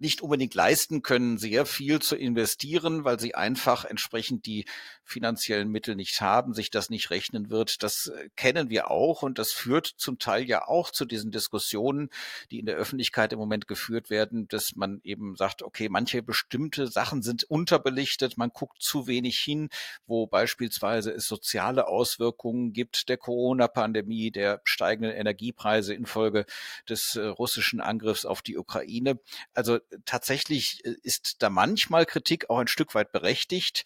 nicht 0.00 0.22
unbedingt 0.22 0.54
leisten 0.54 1.02
können, 1.02 1.38
sehr 1.38 1.66
viel 1.66 2.00
zu 2.00 2.16
investieren, 2.16 3.04
weil 3.04 3.20
sie 3.20 3.34
einfach 3.34 3.84
entsprechend 3.84 4.46
die 4.46 4.64
finanziellen 5.04 5.68
Mittel 5.68 5.94
nicht 5.94 6.20
haben, 6.20 6.54
sich 6.54 6.70
das 6.70 6.88
nicht 6.88 7.10
rechnen 7.10 7.50
wird. 7.50 7.82
Das 7.82 8.06
äh, 8.06 8.30
kennen 8.36 8.70
wir 8.70 8.90
auch 8.90 9.22
und 9.22 9.38
das 9.38 9.52
führt 9.52 9.86
zum 9.86 10.18
Teil 10.18 10.44
ja 10.44 10.66
auch 10.66 10.90
zu 10.90 11.04
diesen 11.04 11.30
Diskussionen, 11.30 12.08
die 12.50 12.60
in 12.60 12.66
der 12.66 12.76
Öffentlichkeit 12.76 13.32
im 13.32 13.38
Moment 13.38 13.68
geführt 13.68 14.08
werden, 14.08 14.48
dass 14.48 14.74
man 14.74 15.00
eben 15.04 15.36
sagt, 15.36 15.62
okay, 15.62 15.88
manche 15.88 16.22
bestimmte 16.22 16.86
Sachen 16.86 17.22
sind 17.22 17.44
unterbelichtet, 17.44 18.38
man 18.38 18.50
guckt 18.50 18.82
zu 18.82 19.06
wenig 19.06 19.38
hin, 19.38 19.68
wo 20.06 20.26
beispielsweise 20.26 21.10
es 21.12 21.26
soziale 21.26 21.88
Auswirkungen 21.88 22.72
gibt 22.72 23.08
der 23.08 23.18
Corona-Pandemie, 23.18 24.30
der 24.30 24.62
steigenden 24.64 25.12
Energiepreise 25.12 25.92
infolge 25.92 26.46
des 26.88 27.16
äh, 27.16 27.26
russischen 27.26 27.80
Angriffs 27.80 28.24
auf 28.24 28.40
die 28.40 28.56
Ukraine. 28.56 29.18
Also 29.52 29.78
tatsächlich 30.04 30.84
äh, 30.84 30.94
ist 31.02 31.42
da 31.42 31.50
manchmal 31.50 32.06
Kritik 32.06 32.50
auch 32.50 32.58
ein 32.58 32.68
Stück 32.68 32.94
weit 32.94 33.12
berechtigt. 33.12 33.84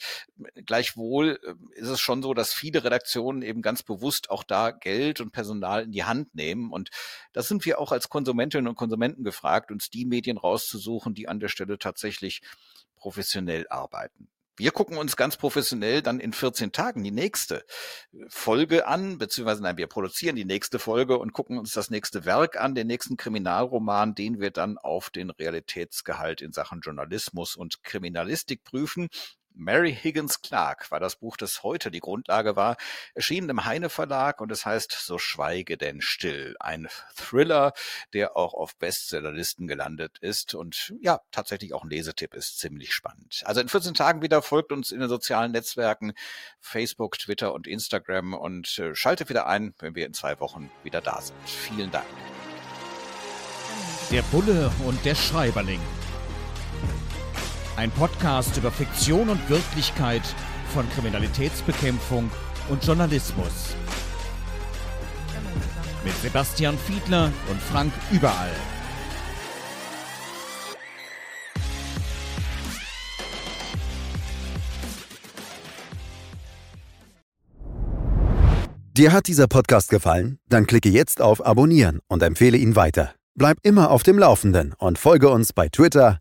Gleichwohl 0.66 1.38
äh, 1.42 1.80
ist 1.80 1.88
es 1.88 2.00
schon 2.00 2.22
so, 2.22 2.34
dass 2.34 2.52
viele 2.52 2.84
Redaktionen 2.84 3.42
eben 3.42 3.62
ganz 3.62 3.82
bewusst 3.82 4.30
auch 4.30 4.44
da 4.44 4.70
Geld 4.70 5.20
und 5.20 5.32
Personal 5.32 5.84
in 5.84 5.92
die 5.92 6.04
Hand 6.04 6.34
nehmen. 6.34 6.72
Und 6.72 6.90
da 7.32 7.42
sind 7.42 7.64
wir 7.64 7.78
auch 7.78 7.92
als 7.92 8.08
Konsumentinnen 8.08 8.68
und 8.68 8.76
Konsumenten 8.76 9.24
gefragt, 9.24 9.70
uns 9.70 9.90
die 9.90 10.04
Medien 10.04 10.38
rauszusuchen, 10.38 11.14
die 11.14 11.28
an 11.28 11.40
der 11.40 11.48
Stelle 11.48 11.78
tatsächlich 11.78 12.42
professionell 12.96 13.66
arbeiten. 13.68 14.28
Wir 14.56 14.70
gucken 14.70 14.98
uns 14.98 15.16
ganz 15.16 15.36
professionell 15.36 16.00
dann 16.00 16.20
in 16.20 16.32
14 16.32 16.70
Tagen 16.70 17.02
die 17.02 17.10
nächste 17.10 17.64
Folge 18.28 18.86
an, 18.86 19.18
beziehungsweise 19.18 19.62
nein, 19.62 19.76
wir 19.76 19.88
produzieren 19.88 20.36
die 20.36 20.44
nächste 20.44 20.78
Folge 20.78 21.18
und 21.18 21.32
gucken 21.32 21.58
uns 21.58 21.72
das 21.72 21.90
nächste 21.90 22.24
Werk 22.24 22.60
an, 22.60 22.76
den 22.76 22.86
nächsten 22.86 23.16
Kriminalroman, 23.16 24.14
den 24.14 24.40
wir 24.40 24.52
dann 24.52 24.78
auf 24.78 25.10
den 25.10 25.30
Realitätsgehalt 25.30 26.40
in 26.40 26.52
Sachen 26.52 26.80
Journalismus 26.80 27.56
und 27.56 27.82
Kriminalistik 27.82 28.62
prüfen. 28.62 29.08
Mary 29.54 29.94
Higgins 29.94 30.42
Clark 30.42 30.90
war 30.90 31.00
das 31.00 31.16
Buch, 31.16 31.36
das 31.36 31.62
heute 31.62 31.90
die 31.90 32.00
Grundlage 32.00 32.56
war, 32.56 32.76
erschienen 33.14 33.48
im 33.48 33.64
Heine 33.64 33.88
Verlag 33.88 34.40
und 34.40 34.50
es 34.50 34.66
heißt 34.66 34.92
So 34.92 35.18
schweige 35.18 35.76
denn 35.78 36.00
still. 36.00 36.56
Ein 36.58 36.88
Thriller, 37.14 37.72
der 38.12 38.36
auch 38.36 38.54
auf 38.54 38.76
Bestsellerlisten 38.76 39.68
gelandet 39.68 40.18
ist 40.18 40.54
und 40.54 40.92
ja, 41.00 41.20
tatsächlich 41.30 41.72
auch 41.72 41.84
ein 41.84 41.90
Lesetipp 41.90 42.34
ist 42.34 42.58
ziemlich 42.58 42.92
spannend. 42.92 43.42
Also 43.44 43.60
in 43.60 43.68
14 43.68 43.94
Tagen 43.94 44.22
wieder 44.22 44.42
folgt 44.42 44.72
uns 44.72 44.90
in 44.90 45.00
den 45.00 45.08
sozialen 45.08 45.52
Netzwerken 45.52 46.14
Facebook, 46.60 47.18
Twitter 47.18 47.54
und 47.54 47.66
Instagram 47.66 48.34
und 48.34 48.78
äh, 48.78 48.94
schaltet 48.94 49.28
wieder 49.28 49.46
ein, 49.46 49.74
wenn 49.78 49.94
wir 49.94 50.06
in 50.06 50.14
zwei 50.14 50.40
Wochen 50.40 50.70
wieder 50.82 51.00
da 51.00 51.20
sind. 51.20 51.36
Vielen 51.48 51.90
Dank. 51.90 52.06
Der 54.10 54.22
Bulle 54.22 54.70
und 54.84 55.02
der 55.04 55.14
Schreiberling 55.14 55.80
Ein 57.76 57.90
Podcast 57.90 58.56
über 58.56 58.70
Fiktion 58.70 59.28
und 59.28 59.50
Wirklichkeit 59.50 60.22
von 60.72 60.88
Kriminalitätsbekämpfung 60.90 62.30
und 62.68 62.84
Journalismus. 62.84 63.74
Mit 66.04 66.14
Sebastian 66.22 66.78
Fiedler 66.78 67.32
und 67.50 67.60
Frank 67.60 67.92
Überall. 68.12 68.52
Dir 78.96 79.12
hat 79.12 79.26
dieser 79.26 79.48
Podcast 79.48 79.90
gefallen? 79.90 80.38
Dann 80.48 80.66
klicke 80.66 80.90
jetzt 80.90 81.20
auf 81.20 81.44
Abonnieren 81.44 81.98
und 82.06 82.22
empfehle 82.22 82.56
ihn 82.56 82.76
weiter. 82.76 83.16
Bleib 83.36 83.56
immer 83.64 83.90
auf 83.90 84.04
dem 84.04 84.16
Laufenden 84.16 84.74
und 84.78 84.96
folge 84.96 85.28
uns 85.28 85.52
bei 85.52 85.68
Twitter, 85.68 86.20